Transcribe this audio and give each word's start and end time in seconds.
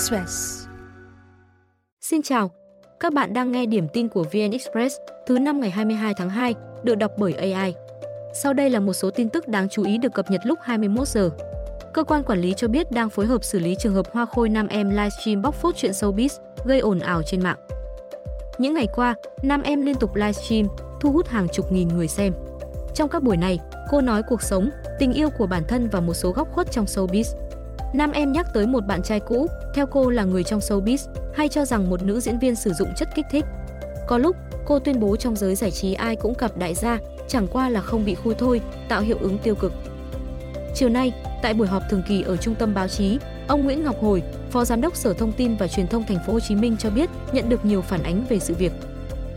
Express. 0.00 0.66
Xin 2.00 2.22
chào, 2.22 2.50
các 3.00 3.12
bạn 3.12 3.32
đang 3.32 3.52
nghe 3.52 3.66
điểm 3.66 3.88
tin 3.92 4.08
của 4.08 4.22
VN 4.22 4.50
Express 4.50 4.96
thứ 5.26 5.38
năm 5.38 5.60
ngày 5.60 5.70
22 5.70 6.14
tháng 6.14 6.30
2, 6.30 6.54
được 6.82 6.94
đọc 6.94 7.10
bởi 7.18 7.32
AI. 7.32 7.74
Sau 8.34 8.52
đây 8.52 8.70
là 8.70 8.80
một 8.80 8.92
số 8.92 9.10
tin 9.10 9.28
tức 9.28 9.48
đáng 9.48 9.68
chú 9.68 9.84
ý 9.84 9.98
được 9.98 10.14
cập 10.14 10.30
nhật 10.30 10.40
lúc 10.44 10.58
21 10.62 11.08
giờ. 11.08 11.30
Cơ 11.94 12.04
quan 12.04 12.24
quản 12.24 12.40
lý 12.40 12.54
cho 12.56 12.68
biết 12.68 12.90
đang 12.90 13.10
phối 13.10 13.26
hợp 13.26 13.44
xử 13.44 13.58
lý 13.58 13.74
trường 13.78 13.94
hợp 13.94 14.06
Hoa 14.12 14.26
Khôi 14.26 14.48
Nam 14.48 14.68
Em 14.68 14.90
livestream 14.90 15.42
bóc 15.42 15.54
phốt 15.54 15.76
chuyện 15.76 15.92
showbiz 15.92 16.40
gây 16.64 16.80
ồn 16.80 16.98
ào 16.98 17.22
trên 17.22 17.42
mạng. 17.42 17.58
Những 18.58 18.74
ngày 18.74 18.88
qua, 18.94 19.14
Nam 19.42 19.62
Em 19.62 19.82
liên 19.82 19.94
tục 19.94 20.14
livestream, 20.14 20.66
thu 21.00 21.12
hút 21.12 21.28
hàng 21.28 21.48
chục 21.52 21.72
nghìn 21.72 21.88
người 21.88 22.08
xem. 22.08 22.32
Trong 22.94 23.08
các 23.08 23.22
buổi 23.22 23.36
này, 23.36 23.58
cô 23.90 24.00
nói 24.00 24.22
cuộc 24.28 24.42
sống, 24.42 24.70
tình 24.98 25.12
yêu 25.12 25.30
của 25.38 25.46
bản 25.46 25.62
thân 25.68 25.88
và 25.92 26.00
một 26.00 26.14
số 26.14 26.30
góc 26.30 26.52
khuất 26.52 26.70
trong 26.70 26.84
showbiz. 26.84 27.49
Nam 27.92 28.12
em 28.12 28.32
nhắc 28.32 28.46
tới 28.54 28.66
một 28.66 28.86
bạn 28.86 29.02
trai 29.02 29.20
cũ, 29.20 29.46
theo 29.74 29.86
cô 29.86 30.10
là 30.10 30.24
người 30.24 30.44
trong 30.44 30.60
showbiz, 30.60 31.08
hay 31.34 31.48
cho 31.48 31.64
rằng 31.64 31.90
một 31.90 32.02
nữ 32.02 32.20
diễn 32.20 32.38
viên 32.38 32.54
sử 32.54 32.72
dụng 32.72 32.88
chất 32.96 33.08
kích 33.14 33.26
thích. 33.30 33.44
Có 34.06 34.18
lúc, 34.18 34.36
cô 34.66 34.78
tuyên 34.78 35.00
bố 35.00 35.16
trong 35.16 35.36
giới 35.36 35.54
giải 35.54 35.70
trí 35.70 35.94
ai 35.94 36.16
cũng 36.16 36.34
cặp 36.34 36.56
đại 36.56 36.74
gia, 36.74 36.98
chẳng 37.28 37.46
qua 37.46 37.68
là 37.68 37.80
không 37.80 38.04
bị 38.04 38.14
khui 38.14 38.34
thôi, 38.34 38.60
tạo 38.88 39.00
hiệu 39.00 39.16
ứng 39.20 39.38
tiêu 39.38 39.54
cực. 39.54 39.72
Chiều 40.74 40.88
nay, 40.88 41.12
tại 41.42 41.54
buổi 41.54 41.66
họp 41.66 41.82
thường 41.90 42.02
kỳ 42.08 42.22
ở 42.22 42.36
Trung 42.36 42.54
tâm 42.54 42.74
báo 42.74 42.88
chí, 42.88 43.18
ông 43.48 43.64
Nguyễn 43.64 43.84
Ngọc 43.84 44.02
Hồi, 44.02 44.22
Phó 44.50 44.64
Giám 44.64 44.80
đốc 44.80 44.96
Sở 44.96 45.14
Thông 45.14 45.32
tin 45.32 45.56
và 45.56 45.68
Truyền 45.68 45.86
thông 45.86 46.04
Thành 46.06 46.18
phố 46.26 46.32
Hồ 46.32 46.40
Chí 46.40 46.54
Minh 46.54 46.76
cho 46.78 46.90
biết 46.90 47.10
nhận 47.32 47.48
được 47.48 47.64
nhiều 47.64 47.82
phản 47.82 48.02
ánh 48.02 48.24
về 48.28 48.38
sự 48.38 48.54
việc. 48.54 48.72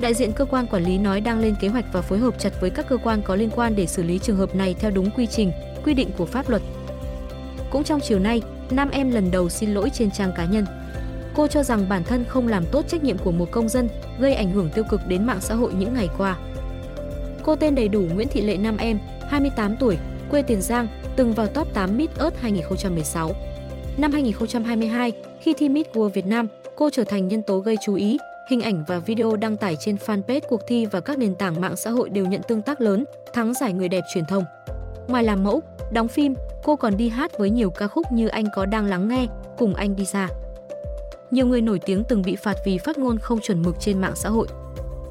Đại 0.02 0.14
diện 0.14 0.32
cơ 0.32 0.46
quan 0.46 0.68
quản 0.68 0.84
lý 0.84 0.98
nói 0.98 1.22
đang 1.22 1.40
lên 1.40 1.56
kế 1.62 1.68
hoạch 1.68 1.86
và 1.94 2.02
phối 2.02 2.20
hợp 2.20 2.40
chặt 2.40 2.62
với 2.62 2.70
các 2.70 2.86
cơ 2.90 2.98
quan 2.98 3.22
có 3.22 3.36
liên 3.36 3.50
quan 3.56 3.76
để 3.76 3.86
xử 3.86 4.04
lý 4.04 4.20
trường 4.20 4.38
hợp 4.38 4.56
này 4.56 4.76
theo 4.80 4.92
đúng 4.92 5.12
quy 5.12 5.28
trình, 5.28 5.52
quy 5.86 5.94
định 5.94 6.10
của 6.18 6.26
pháp 6.26 6.50
luật. 6.50 6.62
Cũng 7.74 7.84
trong 7.84 8.00
chiều 8.00 8.20
nay, 8.20 8.42
nam 8.72 8.90
em 8.90 9.12
lần 9.12 9.32
đầu 9.32 9.50
xin 9.50 9.74
lỗi 9.74 9.90
trên 9.94 10.12
trang 10.12 10.32
cá 10.36 10.46
nhân. 10.46 10.66
Cô 11.36 11.48
cho 11.48 11.64
rằng 11.64 11.90
bản 11.90 12.04
thân 12.04 12.26
không 12.28 12.48
làm 12.48 12.66
tốt 12.72 12.86
trách 12.88 13.04
nhiệm 13.04 13.18
của 13.18 13.32
một 13.32 13.52
công 13.52 13.70
dân, 13.70 13.90
gây 14.20 14.34
ảnh 14.34 14.52
hưởng 14.52 14.70
tiêu 14.76 14.84
cực 14.90 15.02
đến 15.08 15.26
mạng 15.26 15.42
xã 15.42 15.56
hội 15.56 15.74
những 15.74 15.94
ngày 15.94 16.10
qua. 16.18 16.38
Cô 17.44 17.56
tên 17.56 17.76
đầy 17.76 17.88
đủ 17.88 18.02
Nguyễn 18.02 18.28
Thị 18.28 18.42
Lệ 18.42 18.58
Nam 18.58 18.78
Em, 18.78 19.00
28 19.30 19.76
tuổi, 19.80 19.98
quê 20.30 20.42
Tiền 20.42 20.62
Giang, 20.62 20.88
từng 21.16 21.34
vào 21.34 21.48
top 21.48 21.74
8 21.74 21.98
Miss 21.98 22.20
Earth 22.20 22.38
2016. 22.40 23.32
Năm 23.98 24.12
2022, 24.12 25.12
khi 25.42 25.54
thi 25.58 25.70
Miss 25.70 25.90
World 25.90 26.10
Việt 26.10 26.26
Nam, 26.26 26.48
cô 26.76 26.90
trở 26.90 27.04
thành 27.04 27.28
nhân 27.28 27.42
tố 27.42 27.60
gây 27.60 27.78
chú 27.86 27.96
ý, 27.96 28.18
hình 28.50 28.62
ảnh 28.62 28.84
và 28.88 29.00
video 29.00 29.36
đăng 29.36 29.58
tải 29.58 29.76
trên 29.80 29.96
fanpage 30.06 30.42
cuộc 30.50 30.62
thi 30.68 30.86
và 30.86 31.00
các 31.00 31.18
nền 31.18 31.36
tảng 31.36 31.62
mạng 31.62 31.76
xã 31.76 31.90
hội 31.90 32.10
đều 32.10 32.26
nhận 32.26 32.42
tương 32.48 32.62
tác 32.62 32.82
lớn, 32.82 33.06
thắng 33.34 33.54
giải 33.54 33.74
người 33.74 33.90
đẹp 33.90 34.04
truyền 34.14 34.26
thông. 34.26 34.44
Ngoài 35.08 35.24
làm 35.24 35.44
mẫu, 35.44 35.62
đóng 35.92 36.08
phim, 36.08 36.36
cô 36.64 36.76
còn 36.76 36.98
đi 36.98 37.10
hát 37.10 37.38
với 37.38 37.50
nhiều 37.50 37.70
ca 37.70 37.88
khúc 37.88 38.12
như 38.12 38.28
Anh 38.28 38.46
có 38.56 38.66
đang 38.66 38.86
lắng 38.86 39.08
nghe, 39.08 39.28
cùng 39.58 39.74
anh 39.76 39.96
đi 39.96 40.06
xa. 40.06 40.28
Nhiều 41.32 41.46
người 41.46 41.62
nổi 41.62 41.80
tiếng 41.86 42.04
từng 42.04 42.22
bị 42.22 42.36
phạt 42.36 42.58
vì 42.66 42.78
phát 42.78 42.98
ngôn 42.98 43.18
không 43.18 43.40
chuẩn 43.40 43.62
mực 43.62 43.76
trên 43.80 44.02
mạng 44.02 44.16
xã 44.16 44.30
hội. 44.30 44.48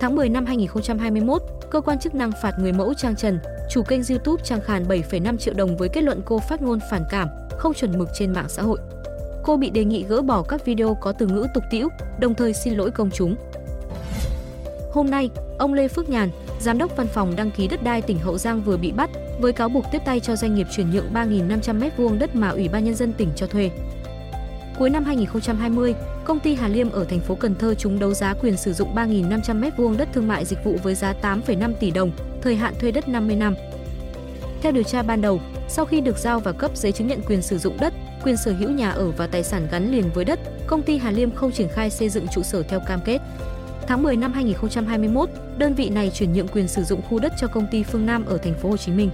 Tháng 0.01 0.15
10 0.15 0.29
năm 0.29 0.47
2021, 0.47 1.43
cơ 1.71 1.81
quan 1.81 1.99
chức 1.99 2.15
năng 2.15 2.33
phạt 2.43 2.59
người 2.59 2.73
mẫu 2.73 2.95
Trang 2.95 3.17
Trần, 3.17 3.39
chủ 3.71 3.83
kênh 3.83 4.01
YouTube 4.11 4.43
Trang 4.45 4.61
Khàn 4.61 4.84
7,5 4.89 5.37
triệu 5.37 5.55
đồng 5.55 5.77
với 5.77 5.89
kết 5.89 6.05
luận 6.05 6.23
cô 6.25 6.39
phát 6.39 6.62
ngôn 6.62 6.79
phản 6.91 7.03
cảm, 7.11 7.29
không 7.59 7.75
chuẩn 7.75 7.99
mực 7.99 8.09
trên 8.15 8.33
mạng 8.33 8.49
xã 8.49 8.62
hội. 8.62 8.79
Cô 9.45 9.56
bị 9.56 9.71
đề 9.71 9.84
nghị 9.84 10.05
gỡ 10.05 10.23
bỏ 10.23 10.43
các 10.43 10.65
video 10.65 10.95
có 10.95 11.12
từ 11.12 11.27
ngữ 11.27 11.47
tục 11.55 11.65
tĩu, 11.71 11.89
đồng 12.19 12.34
thời 12.34 12.53
xin 12.53 12.75
lỗi 12.75 12.91
công 12.91 13.11
chúng. 13.11 13.37
Hôm 14.93 15.11
nay, 15.11 15.31
ông 15.59 15.75
Lê 15.75 15.89
Phước 15.89 16.09
Nhàn, 16.09 16.31
giám 16.61 16.79
đốc 16.79 16.97
văn 16.97 17.06
phòng 17.06 17.37
đăng 17.37 17.51
ký 17.51 17.69
đất 17.69 17.83
đai 17.83 18.03
tỉnh 18.03 18.19
Hậu 18.19 18.39
Giang 18.39 18.62
vừa 18.62 18.77
bị 18.77 18.93
bắt 18.93 19.11
với 19.41 19.52
cáo 19.52 19.69
buộc 19.69 19.84
tiếp 19.92 20.02
tay 20.05 20.20
cho 20.20 20.36
doanh 20.36 20.55
nghiệp 20.55 20.66
chuyển 20.77 20.91
nhượng 20.91 21.12
3.500 21.14 21.78
m2 21.80 22.19
đất 22.19 22.36
mà 22.36 22.48
Ủy 22.48 22.69
ban 22.69 22.84
nhân 22.84 22.94
dân 22.94 23.12
tỉnh 23.12 23.28
cho 23.36 23.47
thuê. 23.47 23.70
Cuối 24.78 24.91
năm 24.91 25.05
2020, 25.05 25.94
công 26.25 26.41
ty 26.41 26.55
Hà 26.55 26.69
Liêm 26.69 26.91
ở 26.91 27.05
thành 27.05 27.20
phố 27.20 27.34
Cần 27.34 27.55
Thơ 27.55 27.75
trúng 27.75 27.98
đấu 27.98 28.14
giá 28.14 28.34
quyền 28.42 28.56
sử 28.56 28.72
dụng 28.72 28.94
3.500 28.94 29.60
m2 29.60 29.97
đất 29.97 30.08
thương 30.12 30.28
mại 30.28 30.44
dịch 30.44 30.64
vụ 30.64 30.76
với 30.82 30.94
giá 30.94 31.15
8,5 31.22 31.72
tỷ 31.75 31.91
đồng, 31.91 32.10
thời 32.42 32.56
hạn 32.56 32.75
thuê 32.81 32.91
đất 32.91 33.09
50 33.09 33.37
năm. 33.37 33.54
Theo 34.62 34.72
điều 34.72 34.82
tra 34.82 35.03
ban 35.03 35.21
đầu, 35.21 35.41
sau 35.69 35.84
khi 35.84 36.00
được 36.00 36.19
giao 36.19 36.41
và 36.41 36.53
cấp 36.53 36.71
giấy 36.75 36.92
chứng 36.92 37.06
nhận 37.06 37.21
quyền 37.26 37.42
sử 37.42 37.59
dụng 37.59 37.76
đất, 37.81 37.94
quyền 38.25 38.37
sở 38.37 38.53
hữu 38.53 38.71
nhà 38.71 38.91
ở 38.91 39.10
và 39.10 39.26
tài 39.26 39.42
sản 39.42 39.69
gắn 39.71 39.92
liền 39.92 40.10
với 40.15 40.25
đất, 40.25 40.41
công 40.66 40.82
ty 40.82 40.98
Hà 40.98 41.10
Liêm 41.10 41.34
không 41.34 41.53
triển 41.53 41.69
khai 41.69 41.91
xây 41.91 42.09
dựng 42.09 42.26
trụ 42.34 42.42
sở 42.42 42.62
theo 42.62 42.81
cam 42.88 43.00
kết. 43.04 43.19
Tháng 43.92 44.03
10 44.03 44.16
năm 44.16 44.32
2021, 44.32 45.28
đơn 45.58 45.75
vị 45.75 45.88
này 45.88 46.10
chuyển 46.14 46.32
nhượng 46.32 46.48
quyền 46.48 46.69
sử 46.69 46.82
dụng 46.82 47.03
khu 47.03 47.19
đất 47.19 47.32
cho 47.38 47.47
công 47.47 47.66
ty 47.70 47.82
Phương 47.82 48.06
Nam 48.06 48.25
ở 48.25 48.38
thành 48.38 48.54
phố 48.54 48.69
Hồ 48.69 48.76
Chí 48.76 48.92
Minh. 48.92 49.10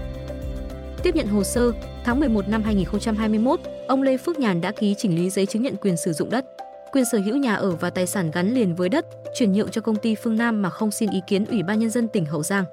Tiếp 1.03 1.15
nhận 1.15 1.27
hồ 1.27 1.45
sơ, 1.45 1.73
tháng 2.05 2.21
11 2.21 2.49
năm 2.49 2.63
2021, 2.63 3.61
ông 3.89 4.03
Lê 4.03 4.17
Phước 4.17 4.39
Nhàn 4.39 4.61
đã 4.61 4.73
ký 4.73 4.95
chỉnh 4.99 5.17
lý 5.17 5.31
giấy 5.31 5.47
chứng 5.47 5.63
nhận 5.63 5.77
quyền 5.77 5.97
sử 5.97 6.13
dụng 6.13 6.31
đất, 6.31 6.45
quyền 6.93 7.05
sở 7.13 7.19
hữu 7.19 7.37
nhà 7.37 7.55
ở 7.55 7.71
và 7.71 7.91
tài 7.91 8.07
sản 8.07 8.31
gắn 8.31 8.55
liền 8.55 8.75
với 8.75 8.89
đất, 8.89 9.07
chuyển 9.35 9.53
nhượng 9.53 9.69
cho 9.69 9.81
công 9.81 9.97
ty 9.97 10.15
Phương 10.15 10.37
Nam 10.37 10.63
mà 10.63 10.71
không 10.71 10.91
xin 10.91 11.11
ý 11.11 11.21
kiến 11.27 11.45
Ủy 11.45 11.63
ban 11.63 11.79
nhân 11.79 11.91
dân 11.91 12.09
tỉnh 12.09 12.25
Hậu 12.25 12.43
Giang. 12.43 12.65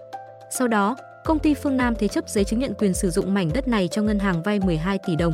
Sau 0.50 0.68
đó, 0.68 0.96
công 1.26 1.40
ty 1.40 1.54
Phương 1.54 1.78
Nam 1.78 1.96
thế 1.96 2.08
chấp 2.08 2.30
giấy 2.30 2.44
chứng 2.44 2.60
nhận 2.60 2.74
quyền 2.74 2.94
sử 2.94 3.10
dụng 3.10 3.34
mảnh 3.34 3.50
đất 3.54 3.68
này 3.68 3.88
cho 3.88 4.02
ngân 4.02 4.20
hàng 4.20 4.44
vay 4.44 4.60
12 4.60 5.00
tỷ 5.08 5.16
đồng. 5.16 5.34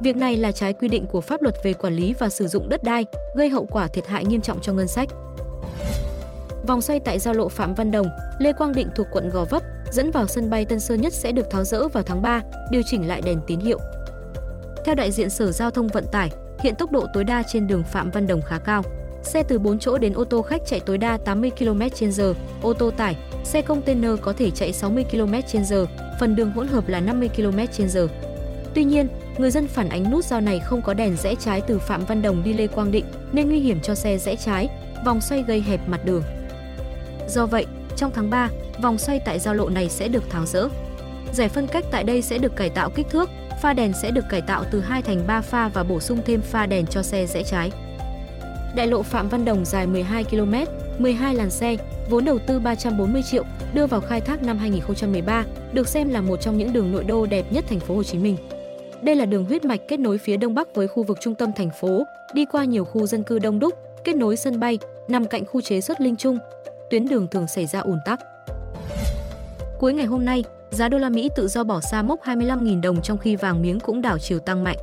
Việc 0.00 0.16
này 0.16 0.36
là 0.36 0.52
trái 0.52 0.72
quy 0.72 0.88
định 0.88 1.06
của 1.06 1.20
pháp 1.20 1.42
luật 1.42 1.54
về 1.62 1.72
quản 1.72 1.94
lý 1.94 2.14
và 2.18 2.28
sử 2.28 2.46
dụng 2.46 2.68
đất 2.68 2.82
đai, 2.82 3.06
gây 3.36 3.48
hậu 3.48 3.66
quả 3.66 3.88
thiệt 3.88 4.06
hại 4.06 4.24
nghiêm 4.24 4.40
trọng 4.40 4.60
cho 4.60 4.72
ngân 4.72 4.88
sách. 4.88 5.08
Vòng 6.68 6.80
xoay 6.80 7.00
tại 7.00 7.18
giao 7.18 7.34
lộ 7.34 7.48
Phạm 7.48 7.74
Văn 7.74 7.90
Đồng, 7.90 8.06
Lê 8.38 8.52
Quang 8.52 8.72
Định 8.72 8.88
thuộc 8.94 9.06
quận 9.12 9.30
Gò 9.30 9.44
Vấp 9.44 9.62
dẫn 9.92 10.10
vào 10.10 10.26
sân 10.26 10.50
bay 10.50 10.64
Tân 10.64 10.80
Sơn 10.80 11.00
Nhất 11.00 11.12
sẽ 11.12 11.32
được 11.32 11.50
tháo 11.50 11.64
rỡ 11.64 11.88
vào 11.88 12.02
tháng 12.02 12.22
3, 12.22 12.42
điều 12.70 12.82
chỉnh 12.86 13.08
lại 13.08 13.22
đèn 13.24 13.40
tín 13.46 13.60
hiệu. 13.60 13.78
Theo 14.84 14.94
đại 14.94 15.12
diện 15.12 15.30
Sở 15.30 15.52
Giao 15.52 15.70
thông 15.70 15.88
Vận 15.88 16.04
tải, 16.12 16.30
hiện 16.62 16.74
tốc 16.74 16.92
độ 16.92 17.06
tối 17.14 17.24
đa 17.24 17.42
trên 17.52 17.66
đường 17.66 17.82
Phạm 17.92 18.10
Văn 18.10 18.26
Đồng 18.26 18.42
khá 18.42 18.58
cao. 18.58 18.82
Xe 19.22 19.42
từ 19.42 19.58
4 19.58 19.78
chỗ 19.78 19.98
đến 19.98 20.12
ô 20.12 20.24
tô 20.24 20.42
khách 20.42 20.66
chạy 20.66 20.80
tối 20.80 20.98
đa 20.98 21.16
80 21.16 21.50
km/h, 21.58 22.34
ô 22.62 22.72
tô 22.72 22.90
tải, 22.90 23.16
xe 23.44 23.62
container 23.62 24.12
có 24.22 24.32
thể 24.32 24.50
chạy 24.50 24.72
60 24.72 25.04
km/h, 25.10 25.86
phần 26.20 26.36
đường 26.36 26.50
hỗn 26.50 26.68
hợp 26.68 26.88
là 26.88 27.00
50 27.00 27.30
km/h. 27.36 28.08
Tuy 28.74 28.84
nhiên, 28.84 29.08
người 29.38 29.50
dân 29.50 29.66
phản 29.66 29.88
ánh 29.88 30.10
nút 30.10 30.24
giao 30.24 30.40
này 30.40 30.60
không 30.60 30.82
có 30.82 30.94
đèn 30.94 31.16
rẽ 31.16 31.34
trái 31.34 31.60
từ 31.60 31.78
Phạm 31.78 32.04
Văn 32.04 32.22
Đồng 32.22 32.44
đi 32.44 32.52
Lê 32.52 32.66
Quang 32.66 32.92
Định 32.92 33.04
nên 33.32 33.48
nguy 33.48 33.60
hiểm 33.60 33.80
cho 33.80 33.94
xe 33.94 34.18
rẽ 34.18 34.36
trái, 34.36 34.68
vòng 35.04 35.20
xoay 35.20 35.42
gây 35.42 35.60
hẹp 35.60 35.88
mặt 35.88 36.04
đường. 36.04 36.22
Do 37.28 37.46
vậy, 37.46 37.66
trong 37.96 38.10
tháng 38.14 38.30
3, 38.30 38.48
vòng 38.82 38.98
xoay 38.98 39.20
tại 39.24 39.38
giao 39.38 39.54
lộ 39.54 39.68
này 39.68 39.88
sẽ 39.88 40.08
được 40.08 40.30
tháo 40.30 40.46
rỡ. 40.46 40.68
Giải 41.32 41.48
phân 41.48 41.66
cách 41.66 41.84
tại 41.90 42.04
đây 42.04 42.22
sẽ 42.22 42.38
được 42.38 42.56
cải 42.56 42.70
tạo 42.70 42.90
kích 42.90 43.06
thước, 43.10 43.30
pha 43.62 43.72
đèn 43.72 43.92
sẽ 44.02 44.10
được 44.10 44.24
cải 44.30 44.40
tạo 44.40 44.64
từ 44.70 44.80
2 44.80 45.02
thành 45.02 45.26
3 45.26 45.40
pha 45.40 45.68
và 45.68 45.82
bổ 45.82 46.00
sung 46.00 46.18
thêm 46.26 46.40
pha 46.40 46.66
đèn 46.66 46.86
cho 46.86 47.02
xe 47.02 47.26
rẽ 47.26 47.42
trái. 47.42 47.70
Đại 48.76 48.86
lộ 48.86 49.02
Phạm 49.02 49.28
Văn 49.28 49.44
Đồng 49.44 49.64
dài 49.64 49.86
12 49.86 50.24
km, 50.24 50.54
12 50.98 51.34
làn 51.34 51.50
xe, 51.50 51.76
vốn 52.10 52.24
đầu 52.24 52.38
tư 52.38 52.58
340 52.58 53.22
triệu, 53.22 53.44
đưa 53.74 53.86
vào 53.86 54.00
khai 54.00 54.20
thác 54.20 54.42
năm 54.42 54.58
2013, 54.58 55.44
được 55.72 55.88
xem 55.88 56.08
là 56.08 56.20
một 56.20 56.36
trong 56.40 56.58
những 56.58 56.72
đường 56.72 56.92
nội 56.92 57.04
đô 57.04 57.26
đẹp 57.26 57.52
nhất 57.52 57.64
thành 57.68 57.80
phố 57.80 57.94
Hồ 57.94 58.02
Chí 58.02 58.18
Minh. 58.18 58.36
Đây 59.02 59.16
là 59.16 59.24
đường 59.24 59.44
huyết 59.44 59.64
mạch 59.64 59.80
kết 59.88 60.00
nối 60.00 60.18
phía 60.18 60.36
đông 60.36 60.54
bắc 60.54 60.74
với 60.74 60.88
khu 60.88 61.02
vực 61.02 61.18
trung 61.20 61.34
tâm 61.34 61.52
thành 61.56 61.70
phố, 61.80 62.04
đi 62.34 62.44
qua 62.52 62.64
nhiều 62.64 62.84
khu 62.84 63.06
dân 63.06 63.22
cư 63.22 63.38
đông 63.38 63.58
đúc, 63.58 63.74
kết 64.04 64.16
nối 64.16 64.36
sân 64.36 64.60
bay, 64.60 64.78
nằm 65.08 65.26
cạnh 65.26 65.44
khu 65.44 65.60
chế 65.60 65.80
xuất 65.80 66.00
Linh 66.00 66.16
Trung. 66.16 66.38
Tuyến 66.90 67.08
đường 67.08 67.28
thường 67.28 67.46
xảy 67.46 67.66
ra 67.66 67.80
ùn 67.80 67.98
tắc. 68.04 68.20
Cuối 69.78 69.92
ngày 69.92 70.06
hôm 70.06 70.24
nay, 70.24 70.44
giá 70.70 70.88
đô 70.88 70.98
la 70.98 71.08
Mỹ 71.08 71.30
tự 71.36 71.48
do 71.48 71.64
bỏ 71.64 71.80
xa 71.80 72.02
mốc 72.02 72.20
25.000 72.22 72.80
đồng 72.80 73.02
trong 73.02 73.18
khi 73.18 73.36
vàng 73.36 73.62
miếng 73.62 73.80
cũng 73.80 74.02
đảo 74.02 74.18
chiều 74.18 74.38
tăng 74.38 74.64
mạnh. 74.64 74.76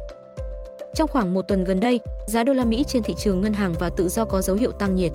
Trong 0.94 1.08
khoảng 1.08 1.34
một 1.34 1.42
tuần 1.42 1.64
gần 1.64 1.80
đây, 1.80 2.00
giá 2.26 2.44
đô 2.44 2.54
la 2.54 2.66
Mỹ 2.66 2.84
trên 2.88 3.04
thị 3.04 3.14
trường 3.18 3.42
ngân 3.42 3.54
hàng 3.54 3.74
và 3.80 3.90
tự 3.90 4.10
do 4.10 4.26
có 4.26 4.42
dấu 4.42 4.56
hiệu 4.56 4.72
tăng 4.72 4.96
nhiệt. 4.96 5.12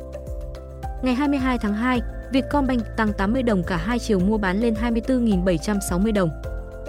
Ngày 1.03 1.15
22 1.15 1.59
tháng 1.59 1.75
2, 1.75 2.01
Vietcombank 2.33 2.83
tăng 2.97 3.13
80 3.13 3.43
đồng 3.43 3.63
cả 3.63 3.77
hai 3.77 3.99
chiều 3.99 4.19
mua 4.19 4.39
bán 4.39 4.61
lên 4.61 4.75
24.760 4.75 6.13
đồng. 6.13 6.31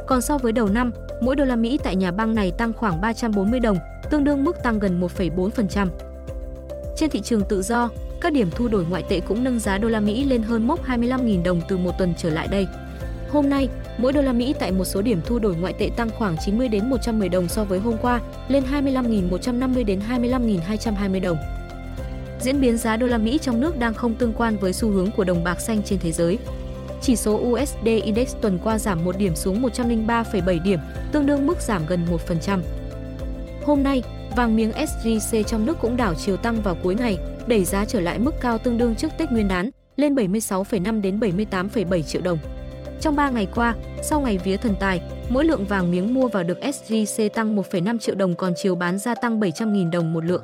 Còn 0.08 0.22
so 0.22 0.38
với 0.38 0.52
đầu 0.52 0.68
năm, 0.68 0.92
mỗi 1.22 1.36
đô 1.36 1.46
la 1.46 1.56
Mỹ 1.56 1.80
tại 1.84 1.96
nhà 1.96 2.12
băng 2.12 2.36
này 2.36 2.52
tăng 2.52 2.74
khoảng 2.74 3.02
340 3.02 3.60
đồng, 3.60 3.78
tương 4.10 4.24
đương 4.24 4.44
mức 4.44 4.64
tăng 4.64 4.80
gần 4.80 5.02
1,4%. 5.02 5.88
Trên 6.96 7.10
thị 7.10 7.22
trường 7.22 7.44
tự 7.50 7.62
do, 7.62 7.90
các 8.22 8.34
điểm 8.34 8.50
thu 8.52 8.68
đổi 8.68 8.86
ngoại 8.90 9.04
tệ 9.10 9.20
cũng 9.20 9.44
nâng 9.44 9.60
giá 9.60 9.78
đô 9.78 9.90
la 9.90 10.00
Mỹ 10.00 10.26
lên 10.26 10.44
hơn 10.44 10.68
mốc 10.68 10.86
25.000 10.86 11.44
đồng 11.44 11.62
từ 11.68 11.78
một 11.78 11.92
tuần 11.98 12.14
trở 12.18 12.30
lại 12.30 12.48
đây. 12.48 12.68
Hôm 13.30 13.50
nay, 13.50 13.70
mỗi 13.98 14.14
đô 14.14 14.22
la 14.22 14.34
Mỹ 14.34 14.56
tại 14.60 14.72
một 14.72 14.86
số 14.86 15.02
điểm 15.02 15.22
thu 15.26 15.40
đổi 15.40 15.56
ngoại 15.56 15.74
tệ 15.74 15.90
tăng 15.96 16.10
khoảng 16.10 16.36
90 16.46 16.68
đến 16.68 16.90
110 16.90 17.30
đồng 17.30 17.48
so 17.48 17.64
với 17.64 17.80
hôm 17.80 17.98
qua, 18.02 18.22
lên 18.48 18.64
25.150 18.72 19.86
đến 19.86 20.02
25.220 20.10 21.22
đồng. 21.22 21.38
Diễn 22.40 22.62
biến 22.62 22.78
giá 22.78 22.98
đô 22.98 23.08
la 23.08 23.18
Mỹ 23.18 23.40
trong 23.42 23.62
nước 23.62 23.80
đang 23.80 23.94
không 23.94 24.16
tương 24.16 24.34
quan 24.34 24.58
với 24.58 24.74
xu 24.74 24.90
hướng 24.90 25.12
của 25.12 25.24
đồng 25.24 25.44
bạc 25.44 25.62
xanh 25.62 25.84
trên 25.84 26.00
thế 26.00 26.12
giới. 26.12 26.38
Chỉ 27.02 27.16
số 27.16 27.40
USD 27.40 27.86
Index 27.86 28.36
tuần 28.42 28.60
qua 28.64 28.78
giảm 28.78 29.06
một 29.06 29.18
điểm 29.18 29.36
xuống 29.36 29.64
103,7 29.64 30.64
điểm, 30.64 30.80
tương 31.12 31.26
đương 31.26 31.48
mức 31.48 31.62
giảm 31.62 31.82
gần 31.88 32.06
1%. 32.28 32.60
Hôm 33.66 33.84
nay, 33.84 34.04
vàng 34.36 34.56
miếng 34.56 34.72
SJC 34.72 35.44
trong 35.44 35.66
nước 35.66 35.78
cũng 35.82 35.98
đảo 35.98 36.14
chiều 36.16 36.38
tăng 36.38 36.62
vào 36.62 36.78
cuối 36.84 36.96
ngày, 36.96 37.18
đẩy 37.48 37.66
giá 37.66 37.86
trở 37.86 38.00
lại 38.00 38.20
mức 38.20 38.32
cao 38.42 38.58
tương 38.58 38.78
đương 38.78 38.96
trước 38.96 39.12
Tết 39.18 39.32
Nguyên 39.32 39.48
đán, 39.48 39.70
lên 39.96 40.16
76,5 40.16 41.02
đến 41.02 41.20
78,7 41.20 42.02
triệu 42.02 42.22
đồng. 42.22 42.38
Trong 43.02 43.16
3 43.16 43.30
ngày 43.30 43.48
qua, 43.56 43.76
sau 44.04 44.22
ngày 44.22 44.38
vía 44.38 44.58
thần 44.58 44.76
tài, 44.80 45.02
mỗi 45.30 45.46
lượng 45.46 45.66
vàng 45.66 45.92
miếng 45.92 46.14
mua 46.14 46.28
vào 46.28 46.44
được 46.44 46.58
SJC 46.62 47.30
tăng 47.30 47.56
1,5 47.56 47.98
triệu 47.98 48.16
đồng 48.16 48.36
còn 48.36 48.54
chiều 48.56 48.76
bán 48.76 48.98
ra 48.98 49.16
tăng 49.16 49.40
700.000 49.40 49.92
đồng 49.92 50.14
một 50.14 50.26
lượng. 50.26 50.44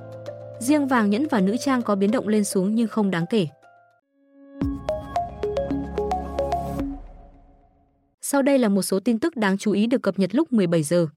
Riêng 0.60 0.88
vàng 0.88 1.10
nhẫn 1.10 1.28
và 1.32 1.40
nữ 1.40 1.58
trang 1.60 1.82
có 1.82 1.96
biến 1.96 2.12
động 2.12 2.28
lên 2.28 2.44
xuống 2.44 2.76
nhưng 2.76 2.88
không 2.88 3.12
đáng 3.12 3.26
kể. 3.30 3.48
Sau 8.22 8.42
đây 8.42 8.58
là 8.60 8.70
một 8.70 8.82
số 8.82 9.00
tin 9.00 9.20
tức 9.20 9.36
đáng 9.36 9.58
chú 9.58 9.72
ý 9.72 9.88
được 9.88 10.02
cập 10.02 10.20
nhật 10.20 10.36
lúc 10.36 10.54
17 10.54 10.84
giờ. 10.84 11.08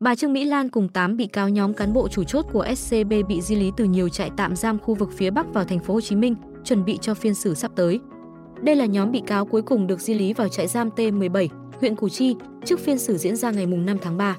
Bà 0.00 0.14
Trương 0.14 0.32
Mỹ 0.32 0.44
Lan 0.44 0.68
cùng 0.68 0.88
8 0.88 1.16
bị 1.16 1.26
cáo 1.26 1.48
nhóm 1.48 1.74
cán 1.74 1.92
bộ 1.92 2.08
chủ 2.08 2.24
chốt 2.24 2.46
của 2.52 2.66
SCB 2.76 3.12
bị 3.28 3.40
di 3.40 3.56
lý 3.56 3.70
từ 3.76 3.84
nhiều 3.84 4.08
trại 4.08 4.30
tạm 4.36 4.56
giam 4.56 4.78
khu 4.78 4.94
vực 4.94 5.10
phía 5.16 5.30
Bắc 5.30 5.54
vào 5.54 5.64
thành 5.64 5.80
phố 5.80 5.94
Hồ 5.94 6.00
Chí 6.00 6.16
Minh, 6.16 6.34
chuẩn 6.64 6.84
bị 6.84 6.98
cho 7.00 7.14
phiên 7.14 7.34
xử 7.34 7.54
sắp 7.54 7.70
tới. 7.76 8.00
Đây 8.62 8.76
là 8.76 8.86
nhóm 8.86 9.12
bị 9.12 9.22
cáo 9.26 9.46
cuối 9.46 9.62
cùng 9.62 9.86
được 9.86 10.00
di 10.00 10.14
lý 10.14 10.32
vào 10.32 10.48
trại 10.48 10.66
giam 10.66 10.88
T17, 10.96 11.48
huyện 11.80 11.96
Củ 11.96 12.08
Chi, 12.08 12.36
trước 12.64 12.80
phiên 12.80 12.98
xử 12.98 13.16
diễn 13.16 13.36
ra 13.36 13.50
ngày 13.50 13.66
5 13.66 13.98
tháng 14.02 14.16
3. 14.16 14.36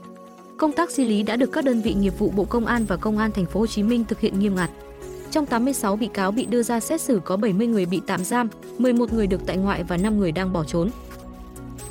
Công 0.58 0.72
tác 0.72 0.92
di 0.92 1.06
lý 1.06 1.24
đã 1.24 1.36
được 1.36 1.52
các 1.52 1.66
đơn 1.66 1.82
vị 1.82 1.94
nghiệp 1.94 2.20
vụ 2.20 2.30
Bộ 2.36 2.46
Công 2.46 2.66
an 2.66 2.86
và 2.88 2.98
Công 2.98 3.18
an 3.18 3.32
thành 3.32 3.46
phố 3.46 3.60
Hồ 3.60 3.68
Chí 3.68 3.84
Minh 3.84 4.04
thực 4.08 4.20
hiện 4.20 4.40
nghiêm 4.40 4.56
ngặt. 4.56 4.70
Trong 5.32 5.46
86 5.46 5.96
bị 5.96 6.10
cáo 6.14 6.32
bị 6.32 6.46
đưa 6.46 6.64
ra 6.64 6.80
xét 6.80 7.02
xử 7.02 7.22
có 7.26 7.38
70 7.38 7.68
người 7.68 7.86
bị 7.86 8.02
tạm 8.08 8.24
giam, 8.24 8.48
11 8.78 9.14
người 9.14 9.28
được 9.28 9.42
tại 9.46 9.58
ngoại 9.58 9.84
và 9.84 9.98
5 9.98 10.20
người 10.20 10.32
đang 10.32 10.54
bỏ 10.54 10.64
trốn. 10.64 10.90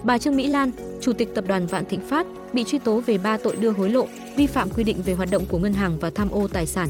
Bà 0.03 0.19
Trương 0.19 0.37
Mỹ 0.37 0.47
Lan, 0.47 0.71
Chủ 1.01 1.13
tịch 1.13 1.35
Tập 1.35 1.45
đoàn 1.49 1.67
Vạn 1.67 1.85
Thịnh 1.85 2.01
Phát, 2.01 2.27
bị 2.53 2.65
truy 2.65 2.79
tố 2.79 3.01
về 3.01 3.19
3 3.19 3.37
tội 3.37 3.57
đưa 3.57 3.71
hối 3.71 3.91
lộ, 3.91 4.07
vi 4.37 4.47
phạm 4.47 4.71
quy 4.71 4.85
định 4.85 5.03
về 5.05 5.13
hoạt 5.13 5.31
động 5.31 5.45
của 5.49 5.59
ngân 5.59 5.73
hàng 5.73 5.99
và 5.99 6.11
tham 6.11 6.31
ô 6.31 6.49
tài 6.49 6.67
sản. 6.67 6.89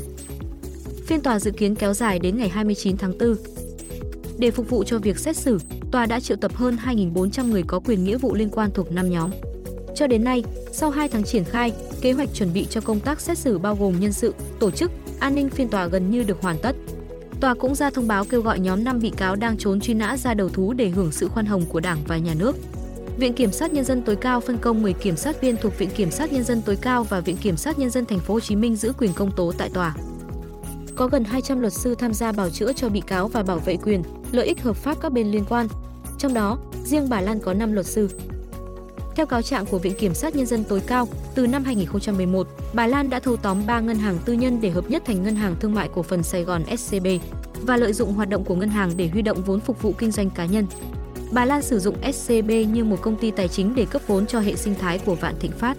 Phiên 1.07 1.21
tòa 1.21 1.39
dự 1.39 1.51
kiến 1.51 1.75
kéo 1.75 1.95
dài 1.95 2.19
đến 2.19 2.39
ngày 2.39 2.49
29 2.49 2.97
tháng 2.97 3.19
4. 3.19 3.37
Để 4.39 4.51
phục 4.51 4.71
vụ 4.71 4.85
cho 4.85 4.99
việc 4.99 5.19
xét 5.19 5.37
xử, 5.37 5.59
tòa 5.91 6.07
đã 6.07 6.21
triệu 6.21 6.37
tập 6.37 6.55
hơn 6.55 6.77
2.400 6.85 7.51
người 7.51 7.63
có 7.67 7.81
quyền 7.81 8.05
nghĩa 8.05 8.19
vụ 8.19 8.35
liên 8.35 8.51
quan 8.51 8.71
thuộc 8.75 8.93
5 8.93 9.11
nhóm. 9.11 9.31
Cho 9.95 10.07
đến 10.07 10.25
nay, 10.25 10.45
sau 10.73 10.91
2 10.91 11.09
tháng 11.09 11.25
triển 11.25 11.45
khai, 11.45 11.73
kế 12.01 12.13
hoạch 12.13 12.35
chuẩn 12.35 12.53
bị 12.53 12.67
cho 12.71 12.81
công 12.81 13.01
tác 13.01 13.21
xét 13.21 13.39
xử 13.39 13.59
bao 13.59 13.77
gồm 13.77 14.01
nhân 14.01 14.13
sự, 14.13 14.35
tổ 14.61 14.71
chức, 14.71 14.91
an 15.19 15.35
ninh 15.35 15.49
phiên 15.51 15.69
tòa 15.69 15.87
gần 15.87 16.11
như 16.11 16.23
được 16.23 16.43
hoàn 16.43 16.59
tất. 16.59 16.77
Tòa 17.41 17.55
cũng 17.55 17.75
ra 17.75 17.91
thông 17.91 18.09
báo 18.09 18.25
kêu 18.25 18.43
gọi 18.43 18.61
nhóm 18.61 18.85
5 18.85 19.01
bị 19.01 19.11
cáo 19.17 19.37
đang 19.37 19.59
trốn 19.59 19.81
truy 19.81 19.95
nã 19.95 20.17
ra 20.17 20.35
đầu 20.35 20.49
thú 20.49 20.73
để 20.73 20.89
hưởng 20.89 21.13
sự 21.13 21.29
khoan 21.29 21.47
hồng 21.47 21.65
của 21.69 21.81
Đảng 21.81 21.99
và 22.07 22.17
Nhà 22.19 22.35
nước. 22.39 22.57
Viện 23.21 23.35
Kiểm 23.35 23.53
sát 23.53 23.73
Nhân 23.73 23.85
dân 23.85 24.03
tối 24.03 24.17
cao 24.17 24.41
phân 24.41 24.59
công 24.59 24.83
10 24.83 24.93
kiểm 24.93 25.17
sát 25.17 25.41
viên 25.41 25.57
thuộc 25.57 25.79
Viện 25.79 25.91
Kiểm 25.91 26.11
sát 26.11 26.33
Nhân 26.33 26.45
dân 26.45 26.63
tối 26.63 26.79
cao 26.81 27.05
và 27.05 27.21
Viện 27.21 27.37
Kiểm 27.37 27.57
sát 27.57 27.79
Nhân 27.79 27.91
dân 27.91 28.07
thành 28.07 28.19
phố 28.19 28.35
Hồ 28.35 28.41
Chí 28.41 28.57
Minh 28.57 28.77
giữ 28.77 28.93
quyền 28.99 29.13
công 29.13 29.31
tố 29.31 29.53
tại 29.59 29.69
tòa. 29.69 29.95
Có 30.97 31.07
gần 31.07 31.25
200 31.25 31.61
luật 31.61 31.73
sư 31.73 31.95
tham 31.95 32.15
gia 32.15 32.33
bảo 32.33 32.51
chữa 32.51 32.73
cho 32.73 32.89
bị 32.89 33.01
cáo 33.01 33.29
và 33.29 33.43
bảo 33.43 33.59
vệ 33.59 33.77
quyền, 33.77 34.03
lợi 34.33 34.47
ích 34.47 34.63
hợp 34.63 34.77
pháp 34.77 35.01
các 35.01 35.13
bên 35.13 35.31
liên 35.31 35.45
quan. 35.49 35.69
Trong 36.19 36.35
đó, 36.35 36.59
riêng 36.85 37.09
bà 37.09 37.21
Lan 37.21 37.41
có 37.41 37.55
5 37.55 37.73
luật 37.73 37.87
sư. 37.87 38.09
Theo 39.17 39.27
cáo 39.27 39.43
trạng 39.43 39.67
của 39.67 39.79
Viện 39.79 39.95
Kiểm 39.99 40.15
sát 40.15 40.37
Nhân 40.37 40.47
dân 40.47 40.65
tối 40.65 40.81
cao, 40.87 41.09
từ 41.35 41.47
năm 41.47 41.65
2011, 41.65 42.47
bà 42.73 42.87
Lan 42.87 43.11
đã 43.11 43.21
thâu 43.21 43.37
tóm 43.37 43.67
3 43.67 43.81
ngân 43.81 43.99
hàng 43.99 44.19
tư 44.25 44.33
nhân 44.33 44.61
để 44.61 44.71
hợp 44.71 44.91
nhất 44.91 45.03
thành 45.07 45.23
Ngân 45.23 45.37
hàng 45.37 45.57
Thương 45.61 45.75
mại 45.75 45.89
Cổ 45.95 46.03
phần 46.03 46.23
Sài 46.23 46.45
Gòn 46.45 46.63
SCB 46.79 47.07
và 47.63 47.77
lợi 47.77 47.93
dụng 47.93 48.13
hoạt 48.13 48.29
động 48.29 48.45
của 48.45 48.55
ngân 48.55 48.69
hàng 48.69 48.91
để 48.97 49.09
huy 49.09 49.23
động 49.23 49.43
vốn 49.43 49.61
phục 49.61 49.83
vụ 49.83 49.93
kinh 49.99 50.11
doanh 50.11 50.31
cá 50.31 50.47
nhân. 50.47 50.67
Bà 51.33 51.45
Lan 51.45 51.63
sử 51.63 51.79
dụng 51.79 51.97
SCB 52.13 52.51
như 52.73 52.85
một 52.85 52.97
công 53.03 53.17
ty 53.17 53.31
tài 53.31 53.49
chính 53.49 53.75
để 53.75 53.87
cấp 53.91 54.03
vốn 54.07 54.27
cho 54.27 54.41
hệ 54.41 54.57
sinh 54.57 54.75
thái 54.75 54.99
của 54.99 55.15
Vạn 55.15 55.35
Thịnh 55.41 55.53
Phát. 55.53 55.77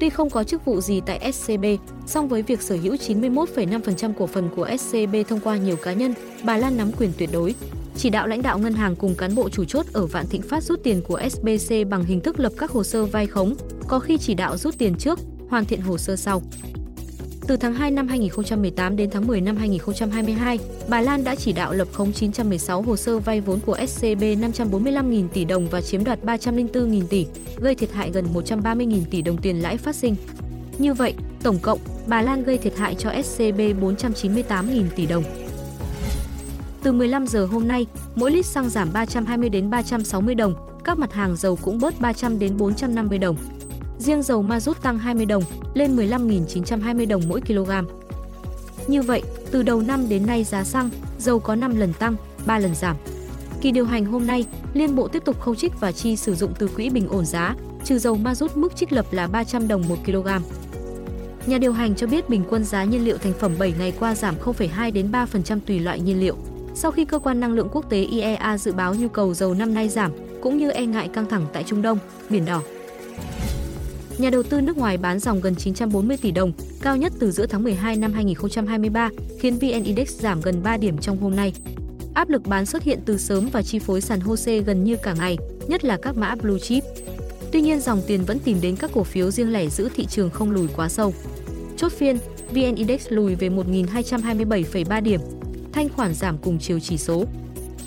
Tuy 0.00 0.10
không 0.10 0.30
có 0.30 0.44
chức 0.44 0.64
vụ 0.64 0.80
gì 0.80 1.00
tại 1.06 1.32
SCB, 1.32 1.64
song 2.06 2.28
với 2.28 2.42
việc 2.42 2.62
sở 2.62 2.76
hữu 2.82 2.94
91,5% 2.94 4.12
cổ 4.18 4.26
phần 4.26 4.48
của 4.56 4.68
SCB 4.78 5.16
thông 5.28 5.40
qua 5.40 5.56
nhiều 5.56 5.76
cá 5.76 5.92
nhân, 5.92 6.14
bà 6.44 6.56
Lan 6.56 6.76
nắm 6.76 6.90
quyền 6.98 7.12
tuyệt 7.18 7.30
đối. 7.32 7.54
Chỉ 7.96 8.10
đạo 8.10 8.26
lãnh 8.26 8.42
đạo 8.42 8.58
ngân 8.58 8.74
hàng 8.74 8.96
cùng 8.96 9.14
cán 9.14 9.34
bộ 9.34 9.48
chủ 9.48 9.64
chốt 9.64 9.86
ở 9.92 10.06
Vạn 10.06 10.26
Thịnh 10.26 10.42
Phát 10.42 10.62
rút 10.62 10.80
tiền 10.82 11.02
của 11.08 11.20
SBC 11.30 11.74
bằng 11.90 12.04
hình 12.04 12.20
thức 12.20 12.40
lập 12.40 12.52
các 12.58 12.70
hồ 12.70 12.84
sơ 12.84 13.04
vay 13.04 13.26
khống, 13.26 13.54
có 13.88 13.98
khi 13.98 14.18
chỉ 14.18 14.34
đạo 14.34 14.56
rút 14.56 14.78
tiền 14.78 14.94
trước, 14.98 15.18
hoàn 15.48 15.64
thiện 15.64 15.80
hồ 15.80 15.98
sơ 15.98 16.16
sau. 16.16 16.42
Từ 17.48 17.56
tháng 17.56 17.74
2 17.74 17.90
năm 17.90 18.08
2018 18.08 18.96
đến 18.96 19.10
tháng 19.10 19.26
10 19.26 19.40
năm 19.40 19.56
2022, 19.56 20.58
bà 20.88 21.00
Lan 21.00 21.24
đã 21.24 21.34
chỉ 21.34 21.52
đạo 21.52 21.72
lập 21.72 21.88
khống 21.92 22.12
916 22.12 22.82
hồ 22.82 22.96
sơ 22.96 23.18
vay 23.18 23.40
vốn 23.40 23.60
của 23.66 23.76
SCB 23.86 24.22
545.000 24.22 25.28
tỷ 25.28 25.44
đồng 25.44 25.68
và 25.68 25.80
chiếm 25.80 26.04
đoạt 26.04 26.24
304.000 26.24 27.06
tỷ, 27.06 27.26
gây 27.60 27.74
thiệt 27.74 27.92
hại 27.92 28.10
gần 28.10 28.26
130.000 28.34 29.00
tỷ 29.10 29.22
đồng 29.22 29.36
tiền 29.36 29.62
lãi 29.62 29.76
phát 29.76 29.96
sinh. 29.96 30.16
Như 30.78 30.94
vậy, 30.94 31.14
tổng 31.42 31.58
cộng, 31.58 31.78
bà 32.06 32.22
Lan 32.22 32.44
gây 32.44 32.58
thiệt 32.58 32.76
hại 32.76 32.94
cho 32.94 33.10
SCB 33.22 33.60
498.000 33.60 34.84
tỷ 34.96 35.06
đồng. 35.06 35.24
Từ 36.82 36.92
15 36.92 37.26
giờ 37.26 37.46
hôm 37.46 37.68
nay, 37.68 37.86
mỗi 38.14 38.30
lít 38.30 38.46
xăng 38.46 38.68
giảm 38.68 38.88
320 38.92 39.48
đến 39.48 39.70
360 39.70 40.34
đồng, 40.34 40.54
các 40.84 40.98
mặt 40.98 41.12
hàng 41.12 41.36
dầu 41.36 41.56
cũng 41.56 41.78
bớt 41.78 42.00
300 42.00 42.38
đến 42.38 42.56
450 42.56 43.18
đồng. 43.18 43.36
Riêng 43.98 44.22
dầu 44.22 44.42
ma 44.42 44.60
rút 44.60 44.82
tăng 44.82 44.98
20 44.98 45.26
đồng, 45.26 45.42
lên 45.74 45.96
15.920 45.96 47.08
đồng 47.08 47.22
mỗi 47.28 47.40
kg. 47.40 47.70
Như 48.86 49.02
vậy, 49.02 49.22
từ 49.50 49.62
đầu 49.62 49.80
năm 49.80 50.08
đến 50.08 50.26
nay 50.26 50.44
giá 50.44 50.64
xăng, 50.64 50.90
dầu 51.18 51.38
có 51.38 51.54
5 51.54 51.76
lần 51.76 51.92
tăng, 51.92 52.16
3 52.46 52.58
lần 52.58 52.74
giảm. 52.74 52.96
Kỳ 53.60 53.70
điều 53.70 53.84
hành 53.84 54.04
hôm 54.04 54.26
nay, 54.26 54.46
Liên 54.74 54.96
Bộ 54.96 55.08
tiếp 55.08 55.22
tục 55.24 55.40
khâu 55.40 55.54
trích 55.54 55.80
và 55.80 55.92
chi 55.92 56.16
sử 56.16 56.34
dụng 56.34 56.52
từ 56.58 56.68
quỹ 56.68 56.90
bình 56.90 57.08
ổn 57.08 57.26
giá, 57.26 57.54
trừ 57.84 57.98
dầu 57.98 58.16
ma 58.16 58.34
rút 58.34 58.56
mức 58.56 58.76
trích 58.76 58.92
lập 58.92 59.06
là 59.10 59.26
300 59.26 59.68
đồng 59.68 59.88
một 59.88 59.96
kg. 60.06 60.28
Nhà 61.46 61.58
điều 61.58 61.72
hành 61.72 61.94
cho 61.94 62.06
biết 62.06 62.28
bình 62.28 62.44
quân 62.50 62.64
giá 62.64 62.84
nhiên 62.84 63.04
liệu 63.04 63.18
thành 63.18 63.32
phẩm 63.32 63.52
7 63.58 63.74
ngày 63.78 63.92
qua 64.00 64.14
giảm 64.14 64.34
0,2 64.44 64.92
đến 64.92 65.10
3% 65.12 65.58
tùy 65.66 65.78
loại 65.78 66.00
nhiên 66.00 66.20
liệu. 66.20 66.36
Sau 66.74 66.90
khi 66.90 67.04
cơ 67.04 67.18
quan 67.18 67.40
năng 67.40 67.52
lượng 67.52 67.68
quốc 67.72 67.90
tế 67.90 68.02
IEA 68.04 68.58
dự 68.58 68.72
báo 68.72 68.94
nhu 68.94 69.08
cầu 69.08 69.34
dầu 69.34 69.54
năm 69.54 69.74
nay 69.74 69.88
giảm, 69.88 70.12
cũng 70.40 70.58
như 70.58 70.70
e 70.70 70.86
ngại 70.86 71.08
căng 71.08 71.28
thẳng 71.28 71.46
tại 71.52 71.64
Trung 71.66 71.82
Đông, 71.82 71.98
Biển 72.30 72.44
Đỏ 72.44 72.62
nhà 74.18 74.30
đầu 74.30 74.42
tư 74.42 74.60
nước 74.60 74.76
ngoài 74.76 74.96
bán 74.96 75.18
dòng 75.18 75.40
gần 75.40 75.54
940 75.54 76.16
tỷ 76.16 76.30
đồng, 76.30 76.52
cao 76.82 76.96
nhất 76.96 77.12
từ 77.18 77.30
giữa 77.30 77.46
tháng 77.46 77.64
12 77.64 77.96
năm 77.96 78.12
2023, 78.12 79.10
khiến 79.38 79.58
VN 79.58 79.84
Index 79.84 80.08
giảm 80.08 80.40
gần 80.40 80.62
3 80.62 80.76
điểm 80.76 80.98
trong 80.98 81.18
hôm 81.18 81.36
nay. 81.36 81.52
Áp 82.14 82.28
lực 82.28 82.46
bán 82.46 82.66
xuất 82.66 82.82
hiện 82.82 82.98
từ 83.04 83.18
sớm 83.18 83.48
và 83.52 83.62
chi 83.62 83.78
phối 83.78 84.00
sàn 84.00 84.20
HOSE 84.20 84.60
gần 84.60 84.84
như 84.84 84.96
cả 85.02 85.14
ngày, 85.14 85.36
nhất 85.68 85.84
là 85.84 85.98
các 86.02 86.16
mã 86.16 86.34
blue 86.34 86.58
chip. 86.58 86.84
Tuy 87.52 87.60
nhiên 87.60 87.80
dòng 87.80 88.02
tiền 88.06 88.24
vẫn 88.24 88.38
tìm 88.38 88.58
đến 88.60 88.76
các 88.76 88.90
cổ 88.94 89.04
phiếu 89.04 89.30
riêng 89.30 89.52
lẻ 89.52 89.68
giữ 89.68 89.88
thị 89.94 90.06
trường 90.06 90.30
không 90.30 90.50
lùi 90.50 90.68
quá 90.76 90.88
sâu. 90.88 91.14
Chốt 91.76 91.92
phiên, 91.92 92.18
VN 92.50 92.74
Index 92.74 93.06
lùi 93.08 93.34
về 93.34 93.48
1.227,3 93.48 95.02
điểm, 95.02 95.20
thanh 95.72 95.88
khoản 95.88 96.14
giảm 96.14 96.38
cùng 96.38 96.58
chiều 96.58 96.80
chỉ 96.80 96.98
số. 96.98 97.24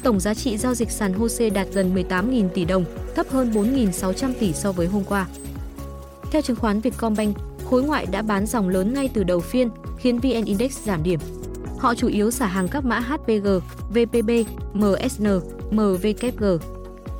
Tổng 0.03 0.19
giá 0.19 0.33
trị 0.33 0.57
giao 0.57 0.73
dịch 0.73 0.91
sàn 0.91 1.13
HOSE 1.13 1.49
đạt 1.49 1.67
gần 1.73 1.95
18.000 1.95 2.49
tỷ 2.49 2.65
đồng, 2.65 2.85
thấp 3.15 3.29
hơn 3.29 3.51
4.600 3.51 4.33
tỷ 4.39 4.53
so 4.53 4.71
với 4.71 4.87
hôm 4.87 5.03
qua. 5.03 5.27
Theo 6.31 6.41
chứng 6.41 6.55
khoán 6.55 6.79
Vietcombank, 6.79 7.37
khối 7.65 7.83
ngoại 7.83 8.05
đã 8.05 8.21
bán 8.21 8.45
dòng 8.45 8.69
lớn 8.69 8.93
ngay 8.93 9.09
từ 9.13 9.23
đầu 9.23 9.39
phiên, 9.39 9.69
khiến 9.97 10.19
VN 10.19 10.45
Index 10.45 10.77
giảm 10.85 11.03
điểm. 11.03 11.19
Họ 11.79 11.95
chủ 11.95 12.07
yếu 12.07 12.31
xả 12.31 12.45
hàng 12.45 12.67
các 12.67 12.85
mã 12.85 12.99
HPG, 12.99 13.47
VPB, 13.89 14.31
MSN, 14.73 15.27
MVKG. 15.71 16.43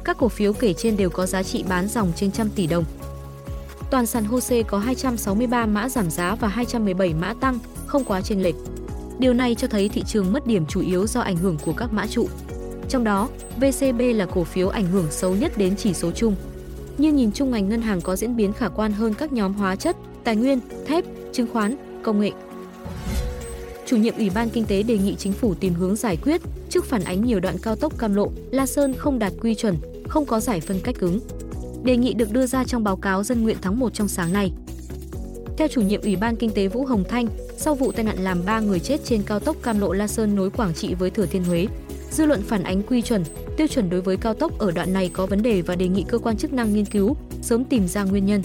Các 0.04 0.18
cổ 0.18 0.30
phiếu 0.30 0.54
kể 0.54 0.74
trên 0.74 0.98
đều 0.98 1.10
có 1.10 1.26
giá 1.26 1.44
trị 1.44 1.64
bán 1.70 1.88
dòng 1.88 2.12
trên 2.16 2.32
trăm 2.32 2.50
tỷ 2.50 2.68
đồng. 2.68 2.84
Toàn 3.90 4.06
sàn 4.06 4.26
HOSE 4.26 4.64
có 4.64 4.78
263 4.78 5.66
mã 5.66 5.90
giảm 5.90 6.10
giá 6.10 6.36
và 6.36 6.48
217 6.48 7.14
mã 7.14 7.34
tăng, 7.34 7.60
không 7.86 8.04
quá 8.04 8.22
chênh 8.22 8.44
lệch. 8.44 8.56
Điều 9.20 9.34
này 9.34 9.56
cho 9.56 9.68
thấy 9.68 9.90
thị 9.90 10.04
trường 10.08 10.34
mất 10.34 10.48
điểm 10.48 10.66
chủ 10.66 10.82
yếu 10.82 11.08
do 11.08 11.22
ảnh 11.22 11.38
hưởng 11.38 11.58
của 11.66 11.74
các 11.74 11.94
mã 11.94 12.08
trụ. 12.08 12.28
Trong 12.90 13.04
đó, 13.04 13.30
VCB 13.58 14.02
là 14.16 14.26
cổ 14.26 14.44
phiếu 14.44 14.70
ảnh 14.70 14.86
hưởng 14.86 15.12
xấu 15.12 15.36
nhất 15.36 15.58
đến 15.58 15.76
chỉ 15.78 15.94
số 15.94 16.12
chung 16.12 16.36
nhưng 17.02 17.16
nhìn 17.16 17.32
chung 17.32 17.52
ngành 17.52 17.70
ngân 17.70 17.82
hàng 17.82 18.02
có 18.02 18.16
diễn 18.16 18.36
biến 18.36 18.54
khả 18.54 18.70
quan 18.70 18.92
hơn 18.92 19.14
các 19.14 19.34
nhóm 19.34 19.54
hóa 19.54 19.76
chất, 19.76 19.96
tài 20.24 20.36
nguyên, 20.36 20.60
thép, 20.86 21.06
chứng 21.34 21.48
khoán, 21.54 21.76
công 22.04 22.20
nghệ. 22.20 22.32
Chủ 23.86 23.98
nhiệm 23.98 24.18
Ủy 24.18 24.30
ban 24.30 24.50
Kinh 24.50 24.66
tế 24.66 24.84
đề 24.84 24.98
nghị 24.98 25.16
chính 25.16 25.34
phủ 25.34 25.54
tìm 25.54 25.74
hướng 25.74 25.96
giải 25.96 26.18
quyết 26.18 26.42
trước 26.70 26.86
phản 26.86 27.04
ánh 27.04 27.26
nhiều 27.26 27.40
đoạn 27.40 27.58
cao 27.62 27.76
tốc 27.76 27.98
Cam 27.98 28.16
Lộ, 28.16 28.32
La 28.52 28.66
Sơn 28.66 28.94
không 28.98 29.20
đạt 29.20 29.34
quy 29.42 29.56
chuẩn, 29.56 29.78
không 30.08 30.26
có 30.26 30.40
giải 30.40 30.62
phân 30.62 30.80
cách 30.84 30.96
cứng. 31.00 31.20
Đề 31.84 31.98
nghị 31.98 32.14
được 32.14 32.32
đưa 32.32 32.46
ra 32.46 32.64
trong 32.64 32.84
báo 32.84 32.98
cáo 32.98 33.24
dân 33.24 33.44
nguyện 33.44 33.58
tháng 33.62 33.80
1 33.80 33.94
trong 33.94 34.08
sáng 34.08 34.34
nay. 34.34 34.52
Theo 35.58 35.68
chủ 35.68 35.82
nhiệm 35.82 36.02
Ủy 36.02 36.16
ban 36.16 36.36
Kinh 36.36 36.52
tế 36.52 36.68
Vũ 36.68 36.86
Hồng 36.86 37.04
Thanh, 37.10 37.28
sau 37.58 37.76
vụ 37.76 37.92
tai 37.92 38.06
nạn 38.06 38.18
làm 38.20 38.46
3 38.46 38.60
người 38.60 38.80
chết 38.80 39.00
trên 39.06 39.24
cao 39.24 39.40
tốc 39.40 39.56
Cam 39.64 39.80
Lộ 39.80 39.94
La 39.94 40.08
Sơn 40.08 40.36
nối 40.36 40.50
Quảng 40.50 40.74
Trị 40.74 40.94
với 40.94 41.10
Thừa 41.10 41.26
Thiên 41.26 41.44
Huế, 41.44 41.68
dư 42.12 42.26
luận 42.26 42.42
phản 42.42 42.64
ánh 42.64 42.82
quy 42.84 43.02
chuẩn, 43.02 43.24
tiêu 43.58 43.68
chuẩn 43.68 43.90
đối 43.90 44.02
với 44.02 44.18
cao 44.18 44.34
tốc 44.34 44.60
ở 44.60 44.72
đoạn 44.72 44.94
này 44.94 45.10
có 45.14 45.26
vấn 45.26 45.42
đề 45.42 45.62
và 45.62 45.76
đề 45.76 45.88
nghị 45.88 46.06
cơ 46.08 46.18
quan 46.18 46.38
chức 46.38 46.54
năng 46.54 46.74
nghiên 46.74 46.86
cứu, 46.86 47.16
sớm 47.42 47.64
tìm 47.64 47.88
ra 47.88 48.04
nguyên 48.04 48.26
nhân. 48.26 48.42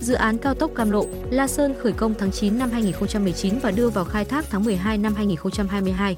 Dự 0.00 0.14
án 0.14 0.38
cao 0.38 0.54
tốc 0.54 0.70
Cam 0.74 0.90
Lộ, 0.90 1.06
La 1.30 1.48
Sơn 1.48 1.74
khởi 1.82 1.92
công 1.92 2.14
tháng 2.18 2.30
9 2.30 2.58
năm 2.58 2.70
2019 2.70 3.58
và 3.58 3.70
đưa 3.70 3.88
vào 3.88 4.04
khai 4.04 4.24
thác 4.24 4.44
tháng 4.50 4.64
12 4.64 4.98
năm 4.98 5.14
2022. 5.14 6.16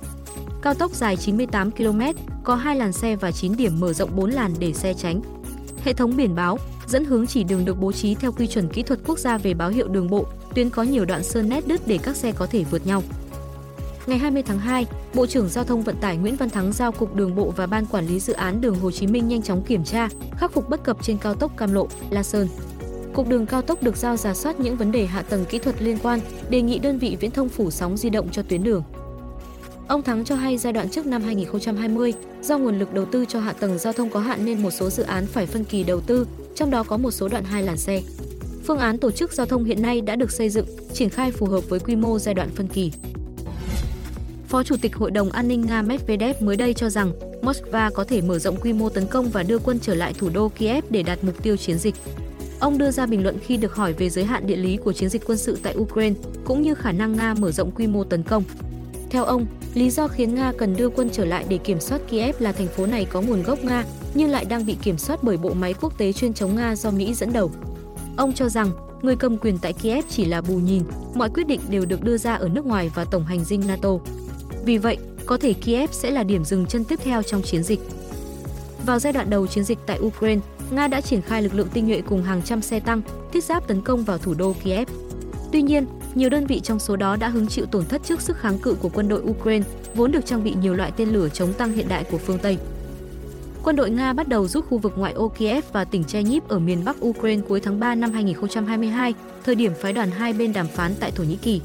Cao 0.62 0.74
tốc 0.74 0.94
dài 0.94 1.16
98 1.16 1.70
km, 1.70 2.00
có 2.44 2.54
2 2.54 2.76
làn 2.76 2.92
xe 2.92 3.16
và 3.16 3.32
9 3.32 3.56
điểm 3.56 3.80
mở 3.80 3.92
rộng 3.92 4.16
4 4.16 4.30
làn 4.30 4.54
để 4.58 4.72
xe 4.72 4.94
tránh. 4.94 5.20
Hệ 5.84 5.92
thống 5.92 6.16
biển 6.16 6.34
báo, 6.34 6.58
dẫn 6.86 7.04
hướng 7.04 7.26
chỉ 7.26 7.44
đường 7.44 7.64
được 7.64 7.80
bố 7.80 7.92
trí 7.92 8.14
theo 8.14 8.32
quy 8.32 8.46
chuẩn 8.46 8.68
kỹ 8.68 8.82
thuật 8.82 9.00
quốc 9.06 9.18
gia 9.18 9.38
về 9.38 9.54
báo 9.54 9.68
hiệu 9.68 9.88
đường 9.88 10.10
bộ, 10.10 10.26
tuyến 10.54 10.70
có 10.70 10.82
nhiều 10.82 11.04
đoạn 11.04 11.24
sơn 11.24 11.48
nét 11.48 11.66
đứt 11.66 11.80
để 11.86 11.98
các 12.02 12.16
xe 12.16 12.32
có 12.32 12.46
thể 12.46 12.64
vượt 12.70 12.86
nhau. 12.86 13.02
Ngày 14.08 14.18
20 14.18 14.42
tháng 14.42 14.58
2, 14.58 14.86
Bộ 15.14 15.26
trưởng 15.26 15.48
Giao 15.48 15.64
thông 15.64 15.82
Vận 15.82 15.96
tải 15.96 16.16
Nguyễn 16.16 16.36
Văn 16.36 16.50
Thắng 16.50 16.72
giao 16.72 16.92
Cục 16.92 17.14
Đường 17.14 17.34
bộ 17.34 17.52
và 17.56 17.66
Ban 17.66 17.86
Quản 17.86 18.06
lý 18.06 18.20
Dự 18.20 18.32
án 18.32 18.60
đường 18.60 18.74
Hồ 18.74 18.90
Chí 18.90 19.06
Minh 19.06 19.28
nhanh 19.28 19.42
chóng 19.42 19.62
kiểm 19.62 19.84
tra, 19.84 20.08
khắc 20.36 20.52
phục 20.52 20.68
bất 20.68 20.84
cập 20.84 21.02
trên 21.02 21.18
cao 21.18 21.34
tốc 21.34 21.56
Cam 21.56 21.72
Lộ, 21.74 21.88
La 22.10 22.22
Sơn. 22.22 22.48
Cục 23.14 23.28
Đường 23.28 23.46
cao 23.46 23.62
tốc 23.62 23.82
được 23.82 23.96
giao 23.96 24.16
giả 24.16 24.34
soát 24.34 24.60
những 24.60 24.76
vấn 24.76 24.92
đề 24.92 25.06
hạ 25.06 25.22
tầng 25.22 25.44
kỹ 25.44 25.58
thuật 25.58 25.82
liên 25.82 25.98
quan, 26.02 26.20
đề 26.50 26.62
nghị 26.62 26.78
đơn 26.78 26.98
vị 26.98 27.16
viễn 27.20 27.30
thông 27.30 27.48
phủ 27.48 27.70
sóng 27.70 27.96
di 27.96 28.10
động 28.10 28.28
cho 28.32 28.42
tuyến 28.42 28.62
đường. 28.62 28.82
Ông 29.88 30.02
Thắng 30.02 30.24
cho 30.24 30.34
hay 30.34 30.58
giai 30.58 30.72
đoạn 30.72 30.88
trước 30.88 31.06
năm 31.06 31.22
2020, 31.22 32.12
do 32.42 32.58
nguồn 32.58 32.78
lực 32.78 32.94
đầu 32.94 33.04
tư 33.04 33.24
cho 33.28 33.40
hạ 33.40 33.52
tầng 33.52 33.78
giao 33.78 33.92
thông 33.92 34.10
có 34.10 34.20
hạn 34.20 34.44
nên 34.44 34.62
một 34.62 34.70
số 34.70 34.90
dự 34.90 35.02
án 35.02 35.26
phải 35.26 35.46
phân 35.46 35.64
kỳ 35.64 35.84
đầu 35.84 36.00
tư, 36.00 36.26
trong 36.54 36.70
đó 36.70 36.82
có 36.82 36.96
một 36.96 37.10
số 37.10 37.28
đoạn 37.28 37.44
hai 37.44 37.62
làn 37.62 37.76
xe. 37.76 38.02
Phương 38.64 38.78
án 38.78 38.98
tổ 38.98 39.10
chức 39.10 39.32
giao 39.32 39.46
thông 39.46 39.64
hiện 39.64 39.82
nay 39.82 40.00
đã 40.00 40.16
được 40.16 40.30
xây 40.30 40.48
dựng, 40.48 40.66
triển 40.92 41.10
khai 41.10 41.32
phù 41.32 41.46
hợp 41.46 41.68
với 41.68 41.80
quy 41.80 41.96
mô 41.96 42.18
giai 42.18 42.34
đoạn 42.34 42.48
phân 42.54 42.68
kỳ. 42.68 42.92
Phó 44.48 44.62
Chủ 44.62 44.76
tịch 44.82 44.96
Hội 44.96 45.10
đồng 45.10 45.30
An 45.30 45.48
ninh 45.48 45.66
Nga 45.66 45.82
Medvedev 45.82 46.42
mới 46.42 46.56
đây 46.56 46.74
cho 46.74 46.90
rằng 46.90 47.12
Moscow 47.42 47.90
có 47.90 48.04
thể 48.04 48.20
mở 48.20 48.38
rộng 48.38 48.60
quy 48.60 48.72
mô 48.72 48.88
tấn 48.88 49.06
công 49.06 49.28
và 49.28 49.42
đưa 49.42 49.58
quân 49.58 49.78
trở 49.82 49.94
lại 49.94 50.14
thủ 50.18 50.28
đô 50.34 50.48
Kiev 50.48 50.84
để 50.90 51.02
đạt 51.02 51.24
mục 51.24 51.42
tiêu 51.42 51.56
chiến 51.56 51.78
dịch. 51.78 51.94
Ông 52.60 52.78
đưa 52.78 52.90
ra 52.90 53.06
bình 53.06 53.22
luận 53.22 53.38
khi 53.46 53.56
được 53.56 53.74
hỏi 53.74 53.92
về 53.92 54.10
giới 54.10 54.24
hạn 54.24 54.46
địa 54.46 54.56
lý 54.56 54.76
của 54.76 54.92
chiến 54.92 55.08
dịch 55.08 55.22
quân 55.26 55.38
sự 55.38 55.58
tại 55.62 55.74
Ukraine 55.76 56.16
cũng 56.44 56.62
như 56.62 56.74
khả 56.74 56.92
năng 56.92 57.16
Nga 57.16 57.34
mở 57.34 57.50
rộng 57.50 57.70
quy 57.70 57.86
mô 57.86 58.04
tấn 58.04 58.22
công. 58.22 58.44
Theo 59.10 59.24
ông, 59.24 59.46
lý 59.74 59.90
do 59.90 60.08
khiến 60.08 60.34
Nga 60.34 60.52
cần 60.58 60.76
đưa 60.76 60.88
quân 60.88 61.08
trở 61.12 61.24
lại 61.24 61.44
để 61.48 61.58
kiểm 61.58 61.80
soát 61.80 62.00
Kiev 62.10 62.36
là 62.38 62.52
thành 62.52 62.68
phố 62.68 62.86
này 62.86 63.04
có 63.04 63.20
nguồn 63.20 63.42
gốc 63.42 63.64
Nga 63.64 63.84
nhưng 64.14 64.30
lại 64.30 64.44
đang 64.44 64.66
bị 64.66 64.76
kiểm 64.82 64.98
soát 64.98 65.22
bởi 65.22 65.36
bộ 65.36 65.54
máy 65.54 65.74
quốc 65.80 65.98
tế 65.98 66.12
chuyên 66.12 66.34
chống 66.34 66.56
Nga 66.56 66.76
do 66.76 66.90
Mỹ 66.90 67.14
dẫn 67.14 67.32
đầu. 67.32 67.50
Ông 68.16 68.32
cho 68.32 68.48
rằng 68.48 68.70
người 69.02 69.16
cầm 69.16 69.38
quyền 69.38 69.58
tại 69.58 69.72
Kiev 69.72 70.04
chỉ 70.08 70.24
là 70.24 70.40
bù 70.40 70.56
nhìn, 70.56 70.82
mọi 71.14 71.30
quyết 71.30 71.46
định 71.46 71.60
đều 71.70 71.84
được 71.84 72.02
đưa 72.02 72.16
ra 72.16 72.34
ở 72.34 72.48
nước 72.48 72.66
ngoài 72.66 72.90
và 72.94 73.04
tổng 73.04 73.24
hành 73.24 73.44
dinh 73.44 73.62
NATO. 73.66 73.98
Vì 74.64 74.78
vậy, 74.78 74.96
có 75.26 75.36
thể 75.36 75.52
Kiev 75.52 75.90
sẽ 75.92 76.10
là 76.10 76.22
điểm 76.22 76.44
dừng 76.44 76.66
chân 76.66 76.84
tiếp 76.84 77.00
theo 77.04 77.22
trong 77.22 77.42
chiến 77.42 77.62
dịch. 77.62 77.80
Vào 78.86 78.98
giai 78.98 79.12
đoạn 79.12 79.30
đầu 79.30 79.46
chiến 79.46 79.64
dịch 79.64 79.78
tại 79.86 79.98
Ukraine, 80.00 80.40
Nga 80.70 80.88
đã 80.88 81.00
triển 81.00 81.22
khai 81.22 81.42
lực 81.42 81.54
lượng 81.54 81.68
tinh 81.72 81.86
nhuệ 81.86 82.02
cùng 82.08 82.22
hàng 82.22 82.42
trăm 82.42 82.62
xe 82.62 82.80
tăng, 82.80 83.02
thiết 83.32 83.44
giáp 83.44 83.68
tấn 83.68 83.80
công 83.82 84.04
vào 84.04 84.18
thủ 84.18 84.34
đô 84.34 84.54
Kiev. 84.64 84.88
Tuy 85.52 85.62
nhiên, 85.62 85.86
nhiều 86.14 86.30
đơn 86.30 86.46
vị 86.46 86.60
trong 86.60 86.78
số 86.78 86.96
đó 86.96 87.16
đã 87.16 87.28
hứng 87.28 87.46
chịu 87.46 87.66
tổn 87.66 87.84
thất 87.86 88.02
trước 88.04 88.20
sức 88.20 88.36
kháng 88.36 88.58
cự 88.58 88.74
của 88.74 88.88
quân 88.88 89.08
đội 89.08 89.20
Ukraine, 89.20 89.66
vốn 89.94 90.12
được 90.12 90.26
trang 90.26 90.44
bị 90.44 90.54
nhiều 90.60 90.74
loại 90.74 90.92
tên 90.96 91.08
lửa 91.08 91.28
chống 91.28 91.52
tăng 91.52 91.72
hiện 91.72 91.88
đại 91.88 92.04
của 92.04 92.18
phương 92.18 92.38
Tây. 92.38 92.58
Quân 93.64 93.76
đội 93.76 93.90
Nga 93.90 94.12
bắt 94.12 94.28
đầu 94.28 94.48
rút 94.48 94.64
khu 94.68 94.78
vực 94.78 94.92
ngoại 94.96 95.12
ô 95.12 95.28
Kiev 95.28 95.64
và 95.72 95.84
tỉnh 95.84 96.04
Chernihiv 96.04 96.42
ở 96.48 96.58
miền 96.58 96.84
Bắc 96.84 97.04
Ukraine 97.04 97.42
cuối 97.48 97.60
tháng 97.60 97.80
3 97.80 97.94
năm 97.94 98.12
2022, 98.12 99.14
thời 99.44 99.54
điểm 99.54 99.72
phái 99.80 99.92
đoàn 99.92 100.10
hai 100.10 100.32
bên 100.32 100.52
đàm 100.52 100.66
phán 100.66 100.94
tại 101.00 101.10
Thổ 101.10 101.24
Nhĩ 101.24 101.36
Kỳ. 101.36 101.60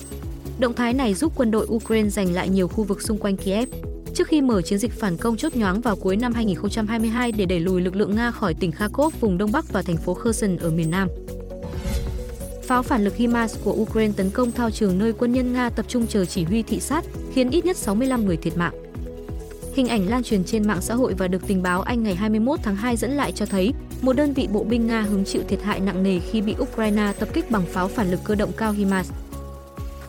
Động 0.63 0.73
thái 0.73 0.93
này 0.93 1.13
giúp 1.13 1.33
quân 1.35 1.51
đội 1.51 1.67
Ukraine 1.69 2.09
giành 2.09 2.33
lại 2.33 2.49
nhiều 2.49 2.67
khu 2.67 2.83
vực 2.83 3.01
xung 3.01 3.17
quanh 3.17 3.37
Kiev. 3.37 3.69
Trước 4.13 4.27
khi 4.27 4.41
mở 4.41 4.61
chiến 4.61 4.79
dịch 4.79 4.91
phản 4.91 5.17
công 5.17 5.37
chốt 5.37 5.55
nhoáng 5.55 5.81
vào 5.81 5.95
cuối 5.95 6.17
năm 6.17 6.33
2022 6.33 7.31
để 7.31 7.45
đẩy 7.45 7.59
lùi 7.59 7.81
lực 7.81 7.95
lượng 7.95 8.15
Nga 8.15 8.31
khỏi 8.31 8.53
tỉnh 8.53 8.71
Kharkov 8.71 9.13
vùng 9.19 9.37
Đông 9.37 9.51
Bắc 9.51 9.73
và 9.73 9.81
thành 9.81 9.97
phố 9.97 10.13
Kherson 10.13 10.57
ở 10.57 10.69
miền 10.69 10.91
Nam. 10.91 11.07
Pháo 12.63 12.83
phản 12.83 13.03
lực 13.03 13.15
HIMARS 13.15 13.57
của 13.63 13.71
Ukraine 13.71 14.13
tấn 14.17 14.29
công 14.29 14.51
thao 14.51 14.71
trường 14.71 14.97
nơi 14.97 15.13
quân 15.13 15.33
nhân 15.33 15.53
Nga 15.53 15.69
tập 15.69 15.85
trung 15.89 16.07
chờ 16.07 16.25
chỉ 16.25 16.43
huy 16.43 16.63
thị 16.63 16.79
sát, 16.79 17.05
khiến 17.33 17.49
ít 17.49 17.65
nhất 17.65 17.77
65 17.77 18.25
người 18.25 18.37
thiệt 18.37 18.57
mạng. 18.57 18.73
Hình 19.73 19.87
ảnh 19.87 20.09
lan 20.09 20.23
truyền 20.23 20.43
trên 20.43 20.67
mạng 20.67 20.81
xã 20.81 20.95
hội 20.95 21.13
và 21.17 21.27
được 21.27 21.47
tình 21.47 21.63
báo 21.63 21.81
Anh 21.81 22.03
ngày 22.03 22.15
21 22.15 22.59
tháng 22.63 22.75
2 22.75 22.97
dẫn 22.97 23.11
lại 23.11 23.31
cho 23.31 23.45
thấy 23.45 23.73
một 24.01 24.13
đơn 24.13 24.33
vị 24.33 24.47
bộ 24.51 24.63
binh 24.63 24.87
Nga 24.87 25.01
hứng 25.01 25.25
chịu 25.25 25.41
thiệt 25.47 25.61
hại 25.63 25.79
nặng 25.79 26.03
nề 26.03 26.19
khi 26.19 26.41
bị 26.41 26.55
Ukraine 26.59 27.13
tập 27.19 27.29
kích 27.33 27.51
bằng 27.51 27.65
pháo 27.65 27.87
phản 27.87 28.11
lực 28.11 28.19
cơ 28.23 28.35
động 28.35 28.51
cao 28.57 28.71
HIMARS. 28.71 29.11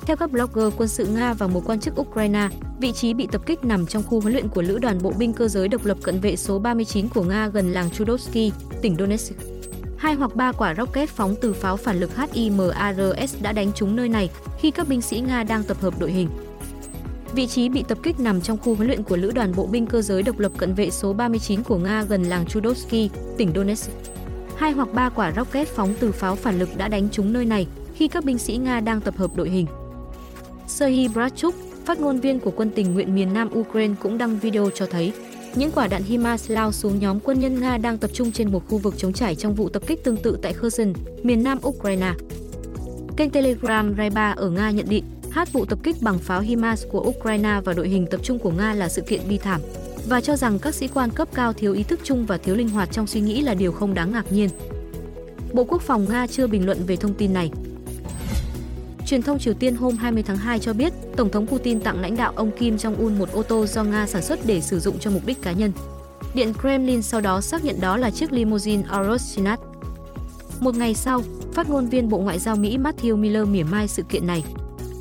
Theo 0.07 0.17
các 0.17 0.33
blogger 0.33 0.75
quân 0.77 0.89
sự 0.89 1.07
Nga 1.07 1.35
và 1.35 1.47
một 1.47 1.63
quan 1.67 1.81
chức 1.81 2.01
Ukraine, 2.01 2.49
vị 2.81 2.93
trí 2.93 3.15
bị 3.15 3.29
tập 3.33 3.43
kích 3.47 3.65
nằm 3.65 3.87
trong 3.87 4.03
khu 4.03 4.21
huấn 4.21 4.33
luyện 4.33 4.49
của 4.49 4.63
Lữ 4.63 4.79
đoàn 4.79 4.99
Bộ 5.03 5.13
binh 5.19 5.33
cơ 5.33 5.49
giới 5.49 5.69
độc 5.69 5.85
lập 5.85 5.99
cận 6.03 6.21
vệ 6.21 6.37
số 6.37 6.59
39 6.59 7.09
của 7.09 7.23
Nga 7.23 7.49
gần 7.49 7.73
làng 7.73 7.91
Chudovsky, 7.91 8.53
tỉnh 8.83 8.97
Donetsk. 8.99 9.35
Hai 9.97 10.15
hoặc 10.15 10.37
ba 10.37 10.53
quả 10.53 10.75
rocket 10.75 11.09
phóng 11.09 11.35
từ 11.41 11.53
pháo 11.53 11.77
phản 11.77 12.01
lực 12.01 12.11
HIMARS 12.17 13.43
đã 13.43 13.53
đánh 13.53 13.73
trúng 13.75 13.97
nơi 13.97 14.09
này 14.09 14.31
khi 14.59 14.71
các 14.71 14.89
binh 14.89 15.03
sĩ 15.03 15.21
Nga 15.21 15.43
đang 15.43 15.63
tập 15.63 15.77
hợp 15.81 15.95
đội 15.99 16.13
hình. 16.13 16.29
Vị 17.33 17.47
trí 17.47 17.69
bị 17.69 17.85
tập 17.89 17.99
kích 18.03 18.21
nằm 18.21 18.41
trong 18.41 18.59
khu 18.59 18.75
huấn 18.75 18.87
luyện 18.87 19.03
của 19.03 19.17
Lữ 19.17 19.31
đoàn 19.31 19.53
Bộ 19.57 19.67
binh 19.67 19.87
cơ 19.87 20.03
giới 20.03 20.23
độc 20.23 20.39
lập 20.39 20.53
cận 20.59 20.75
vệ 20.75 20.91
số 20.91 21.13
39 21.13 21.63
của 21.63 21.79
Nga 21.79 22.03
gần 22.03 22.23
làng 22.23 22.47
Chudovsky, 22.47 23.11
tỉnh 23.37 23.53
Donetsk. 23.55 23.91
Hai 24.57 24.73
hoặc 24.73 24.89
ba 24.95 25.09
quả 25.09 25.33
rocket 25.37 25.69
phóng 25.69 25.95
từ 26.01 26.13
pháo 26.13 26.35
phản 26.35 26.59
lực 26.59 26.69
đã 26.77 26.89
đánh 26.89 27.09
trúng 27.13 27.33
nơi 27.33 27.45
này 27.45 27.67
khi 27.95 28.09
các 28.09 28.25
binh 28.25 28.39
sĩ 28.39 28.57
Nga 28.57 28.81
đang 28.81 29.01
tập 29.01 29.15
hợp 29.17 29.37
đội 29.37 29.51
hình. 29.51 29.67
Serhiy 30.69 31.09
Bratchuk, 31.09 31.55
phát 31.85 32.01
ngôn 32.01 32.21
viên 32.21 32.41
của 32.41 32.51
quân 32.51 32.71
tình 32.75 32.95
nguyện 32.95 33.15
miền 33.15 33.33
Nam 33.35 33.51
Ukraine 33.59 33.95
cũng 34.03 34.19
đăng 34.19 34.39
video 34.39 34.71
cho 34.75 34.87
thấy 34.87 35.13
những 35.55 35.71
quả 35.71 35.87
đạn 35.87 36.03
HIMARS 36.03 36.51
lao 36.51 36.73
xuống 36.73 36.99
nhóm 36.99 37.21
quân 37.21 37.41
nhân 37.41 37.61
Nga 37.61 37.79
đang 37.79 37.99
tập 37.99 38.11
trung 38.15 38.33
trên 38.33 38.53
một 38.53 38.69
khu 38.69 38.79
vực 38.79 38.95
chống 38.97 39.13
trải 39.13 39.35
trong 39.35 39.55
vụ 39.55 39.69
tập 39.69 39.83
kích 39.87 40.05
tương 40.05 40.17
tự 40.17 40.39
tại 40.43 40.53
Kherson, 40.53 40.93
miền 41.23 41.43
Nam 41.43 41.59
Ukraine. 41.67 42.13
Kênh 43.17 43.31
Telegram 43.31 43.95
Raiba 43.97 44.31
ở 44.31 44.51
Nga 44.51 44.71
nhận 44.71 44.89
định, 44.89 45.05
hát 45.31 45.53
vụ 45.53 45.65
tập 45.65 45.79
kích 45.83 45.97
bằng 46.03 46.19
pháo 46.19 46.41
HIMARS 46.41 46.87
của 46.91 47.01
Ukraine 47.01 47.61
và 47.65 47.73
đội 47.73 47.89
hình 47.89 48.07
tập 48.11 48.21
trung 48.23 48.39
của 48.39 48.51
Nga 48.51 48.75
là 48.75 48.89
sự 48.89 49.03
kiện 49.03 49.21
bi 49.29 49.39
thảm 49.39 49.61
và 50.09 50.21
cho 50.21 50.37
rằng 50.37 50.59
các 50.59 50.75
sĩ 50.75 50.89
quan 50.89 51.11
cấp 51.11 51.29
cao 51.35 51.53
thiếu 51.53 51.73
ý 51.73 51.83
thức 51.83 52.01
chung 52.03 52.27
và 52.27 52.37
thiếu 52.37 52.57
linh 52.57 52.69
hoạt 52.69 52.93
trong 52.93 53.07
suy 53.07 53.21
nghĩ 53.21 53.41
là 53.41 53.55
điều 53.55 53.73
không 53.73 53.95
đáng 53.95 54.13
ngạc 54.13 54.33
nhiên. 54.33 54.51
Bộ 55.53 55.65
Quốc 55.65 55.83
phòng 55.83 56.07
Nga 56.11 56.27
chưa 56.27 56.47
bình 56.47 56.67
luận 56.67 56.79
về 56.87 56.97
thông 56.97 57.15
tin 57.15 57.33
này. 57.33 57.51
Truyền 59.07 59.23
thông 59.23 59.39
Triều 59.39 59.55
Tiên 59.55 59.77
hôm 59.77 59.97
20 59.97 60.23
tháng 60.23 60.37
2 60.37 60.59
cho 60.59 60.73
biết, 60.73 60.93
Tổng 61.17 61.31
thống 61.31 61.47
Putin 61.47 61.81
tặng 61.81 62.01
lãnh 62.01 62.17
đạo 62.17 62.33
ông 62.37 62.51
Kim 62.51 62.77
Jong-un 62.77 63.19
một 63.19 63.33
ô 63.33 63.43
tô 63.43 63.67
do 63.67 63.85
Nga 63.85 64.07
sản 64.07 64.23
xuất 64.23 64.39
để 64.47 64.61
sử 64.61 64.81
dụng 64.81 64.99
cho 64.99 65.11
mục 65.11 65.27
đích 65.27 65.43
cá 65.43 65.53
nhân. 65.53 65.73
Điện 66.35 66.53
Kremlin 66.61 67.03
sau 67.03 67.21
đó 67.21 67.41
xác 67.41 67.65
nhận 67.65 67.81
đó 67.81 67.97
là 67.97 68.11
chiếc 68.11 68.33
limousine 68.33 68.83
Sinat. 69.19 69.61
Một 70.61 70.75
ngày 70.75 70.95
sau, 70.95 71.23
phát 71.53 71.71
ngôn 71.71 71.87
viên 71.87 72.09
Bộ 72.09 72.19
Ngoại 72.19 72.39
giao 72.39 72.57
Mỹ 72.57 72.79
Matthew 72.79 73.17
Miller 73.17 73.49
mỉa 73.49 73.63
mai 73.63 73.89
sự 73.89 74.03
kiện 74.03 74.27
này. 74.27 74.45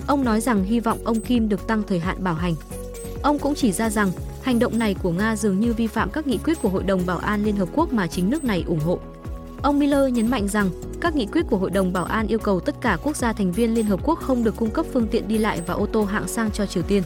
Ông 0.07 0.24
nói 0.24 0.41
rằng 0.41 0.63
hy 0.63 0.79
vọng 0.79 1.00
ông 1.03 1.19
Kim 1.19 1.50
được 1.50 1.67
tăng 1.67 1.83
thời 1.88 2.00
hạn 2.00 2.24
bảo 2.24 2.33
hành. 2.33 2.55
Ông 3.22 3.39
cũng 3.39 3.55
chỉ 3.55 3.72
ra 3.72 3.89
rằng 3.89 4.12
hành 4.41 4.60
động 4.60 4.79
này 4.79 4.95
của 5.03 5.12
Nga 5.12 5.36
dường 5.36 5.60
như 5.60 5.74
vi 5.74 5.88
phạm 5.88 6.10
các 6.10 6.27
nghị 6.27 6.38
quyết 6.38 6.62
của 6.62 6.69
Hội 6.69 6.83
đồng 6.83 7.05
Bảo 7.05 7.17
an 7.17 7.43
Liên 7.43 7.55
Hợp 7.55 7.69
Quốc 7.74 7.93
mà 7.93 8.07
chính 8.07 8.29
nước 8.29 8.43
này 8.43 8.63
ủng 8.67 8.79
hộ. 8.79 9.00
Ông 9.62 9.79
Miller 9.79 10.13
nhấn 10.13 10.31
mạnh 10.31 10.48
rằng 10.48 10.69
các 11.03 11.15
nghị 11.15 11.25
quyết 11.25 11.45
của 11.50 11.57
Hội 11.57 11.69
đồng 11.69 11.93
Bảo 11.93 12.05
an 12.05 12.27
yêu 12.27 12.39
cầu 12.39 12.60
tất 12.60 12.75
cả 12.81 12.98
quốc 13.03 13.15
gia 13.15 13.33
thành 13.33 13.51
viên 13.51 13.74
Liên 13.74 13.86
Hợp 13.86 14.00
Quốc 14.03 14.19
không 14.19 14.43
được 14.43 14.55
cung 14.57 14.69
cấp 14.69 14.86
phương 14.93 15.07
tiện 15.07 15.27
đi 15.27 15.38
lại 15.38 15.62
và 15.67 15.74
ô 15.74 15.86
tô 15.86 16.03
hạng 16.03 16.27
sang 16.27 16.51
cho 16.51 16.65
Triều 16.65 16.83
Tiên. 16.83 17.03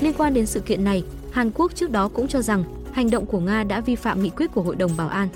Liên 0.00 0.12
quan 0.18 0.34
đến 0.34 0.46
sự 0.46 0.60
kiện 0.60 0.84
này, 0.84 1.02
Hàn 1.30 1.50
Quốc 1.50 1.74
trước 1.74 1.90
đó 1.90 2.08
cũng 2.08 2.28
cho 2.28 2.42
rằng 2.42 2.64
hành 2.92 3.10
động 3.10 3.26
của 3.26 3.40
Nga 3.40 3.64
đã 3.64 3.80
vi 3.80 3.94
phạm 3.94 4.22
nghị 4.22 4.30
quyết 4.30 4.52
của 4.54 4.62
Hội 4.62 4.76
đồng 4.76 4.90
Bảo 4.96 5.08
an. 5.08 5.28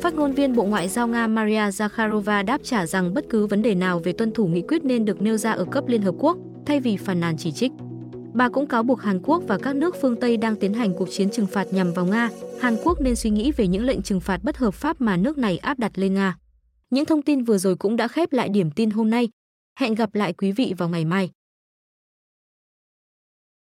Phát 0.00 0.14
ngôn 0.14 0.32
viên 0.32 0.56
Bộ 0.56 0.64
Ngoại 0.64 0.88
giao 0.88 1.08
Nga 1.08 1.26
Maria 1.26 1.68
Zakharova 1.68 2.44
đáp 2.44 2.60
trả 2.64 2.86
rằng 2.86 3.14
bất 3.14 3.24
cứ 3.30 3.46
vấn 3.46 3.62
đề 3.62 3.74
nào 3.74 3.98
về 3.98 4.12
tuân 4.12 4.32
thủ 4.32 4.46
nghị 4.46 4.62
quyết 4.62 4.84
nên 4.84 5.04
được 5.04 5.22
nêu 5.22 5.36
ra 5.36 5.52
ở 5.52 5.64
cấp 5.64 5.84
Liên 5.88 6.02
Hợp 6.02 6.14
Quốc, 6.18 6.36
thay 6.66 6.80
vì 6.80 6.96
phàn 6.96 7.20
nàn 7.20 7.36
chỉ 7.38 7.52
trích. 7.52 7.72
Bà 8.34 8.48
cũng 8.48 8.66
cáo 8.66 8.82
buộc 8.82 9.02
Hàn 9.02 9.20
Quốc 9.22 9.42
và 9.46 9.58
các 9.58 9.76
nước 9.76 9.96
phương 10.02 10.16
Tây 10.20 10.36
đang 10.36 10.56
tiến 10.56 10.74
hành 10.74 10.94
cuộc 10.94 11.08
chiến 11.10 11.30
trừng 11.30 11.46
phạt 11.46 11.66
nhằm 11.72 11.92
vào 11.92 12.06
Nga. 12.06 12.30
Hàn 12.60 12.76
Quốc 12.84 13.00
nên 13.00 13.16
suy 13.16 13.30
nghĩ 13.30 13.52
về 13.52 13.66
những 13.66 13.84
lệnh 13.84 14.02
trừng 14.02 14.20
phạt 14.20 14.44
bất 14.44 14.56
hợp 14.56 14.74
pháp 14.74 15.00
mà 15.00 15.16
nước 15.16 15.38
này 15.38 15.58
áp 15.58 15.78
đặt 15.78 15.92
lên 15.94 16.14
Nga. 16.14 16.36
Những 16.90 17.04
thông 17.04 17.22
tin 17.22 17.44
vừa 17.44 17.58
rồi 17.58 17.76
cũng 17.76 17.96
đã 17.96 18.08
khép 18.08 18.32
lại 18.32 18.48
điểm 18.48 18.70
tin 18.70 18.90
hôm 18.90 19.10
nay. 19.10 19.28
Hẹn 19.78 19.94
gặp 19.94 20.14
lại 20.14 20.32
quý 20.32 20.52
vị 20.52 20.74
vào 20.78 20.88
ngày 20.88 21.04
mai. 21.04 21.30